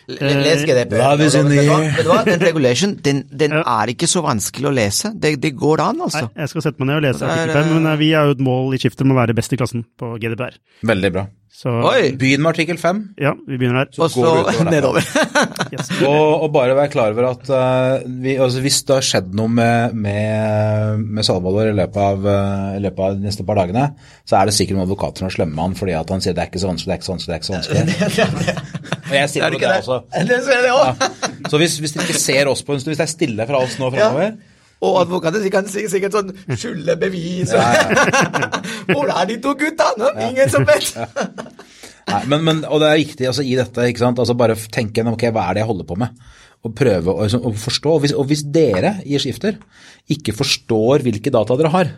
[0.08, 0.98] Les GDPR.
[1.00, 2.26] Love is in the air.
[2.28, 3.64] Den regulation den, den ja.
[3.82, 5.14] er ikke så vanskelig å lese.
[5.16, 6.26] Det, det, går an, altså.
[6.28, 8.44] Nei, jeg skal sette meg ned og lese artikkel 5, men vi er jo et
[8.44, 10.60] mål i skiftet om å være best i klassen på GDPR.
[10.90, 11.30] Veldig bra.
[11.54, 11.70] Så,
[12.18, 13.00] Begynn med artikkel 5.
[13.22, 13.90] Ja, vi begynner her.
[13.94, 15.06] Så og så nedover.
[15.74, 15.92] yes.
[16.02, 19.52] og, og, bare vær klar over at uh, vi, altså, hvis det har skjedd noe
[19.54, 23.86] med, med, med Salvador i løpet, av, uh, i løpet av de neste par dagene,
[24.26, 26.42] så er det sikkert noen advokater som er slemme han fordi at han sier det
[26.44, 28.58] er ikke så vanskelig, det er ikke så vanskelig, det er ikke så vanskelig.
[29.12, 29.93] og jeg sier det, det, det også.
[30.30, 31.12] Det ser jeg også.
[31.12, 31.30] Ja.
[31.52, 33.62] Så hvis, hvis dere ikke ser oss på en stund, hvis det er stille fra
[33.66, 34.36] oss nå fremover,
[34.84, 37.54] Og advokater kan si- sikkert sånn skylde bevis.
[38.92, 39.92] Hvor er de to gutta?
[40.00, 40.10] Nå?
[40.30, 40.90] Ingen som vet.
[42.12, 44.20] Nei, men, men, og det er viktig altså, i dette, ikke sant?
[44.20, 46.18] Altså, bare tenke gjennom ok, hva er det jeg holder på med,
[46.68, 47.94] og prøve å, liksom, å forstå.
[47.96, 49.56] Og hvis, og hvis dere i Skifter
[50.12, 51.94] ikke forstår hvilke data dere har,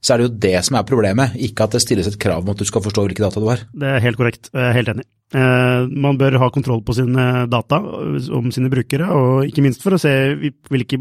[0.00, 2.52] så er det jo det som er problemet, ikke at det stilles et krav om
[2.54, 3.64] at du skal forstå hvilke data du har.
[3.76, 4.48] Det er helt korrekt.
[4.54, 5.04] Jeg er helt enig.
[5.36, 7.78] Eh, Man bør ha kontroll på sine data
[8.34, 10.14] om sine brukere, og ikke minst for å se
[10.72, 10.98] hvilke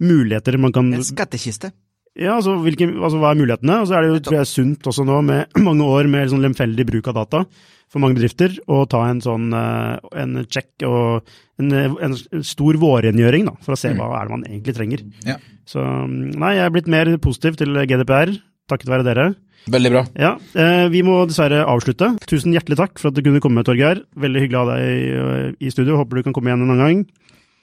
[0.00, 1.70] muligheter man kan En skattkiste.
[2.18, 3.76] Ja, altså, hvilke, altså hva er mulighetene?
[3.82, 6.42] Og så er det jo tror jeg, sunt også nå, med mange år med sånn
[6.42, 7.44] lemfeldig bruk av data
[7.88, 11.28] for mange bedrifter, å ta en sånn eh, en check og
[11.60, 15.04] en, en stor vårrengjøring, da, for å se hva er det man egentlig trenger.
[15.24, 15.38] Ja.
[15.68, 18.32] Så nei, jeg er blitt mer positiv til GDPR,
[18.70, 19.28] takket være dere.
[19.68, 20.02] Veldig bra.
[20.16, 22.14] Ja, eh, vi må dessverre avslutte.
[22.30, 24.00] Tusen hjertelig takk for at du kunne komme, Torgeir.
[24.16, 25.98] Veldig hyggelig å ha deg eh, i studio.
[26.00, 27.02] Håper du kan komme igjen en annen gang.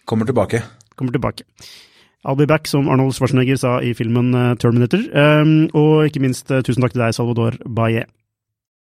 [0.06, 0.62] Kommer tilbake.
[1.00, 1.48] Kommer tilbake.
[2.26, 5.02] I'll be back, som Arnold Schwarzenegger sa i filmen eh, Terminator.
[5.74, 8.06] Og ikke minst tusen takk til deg, Salvador Baye.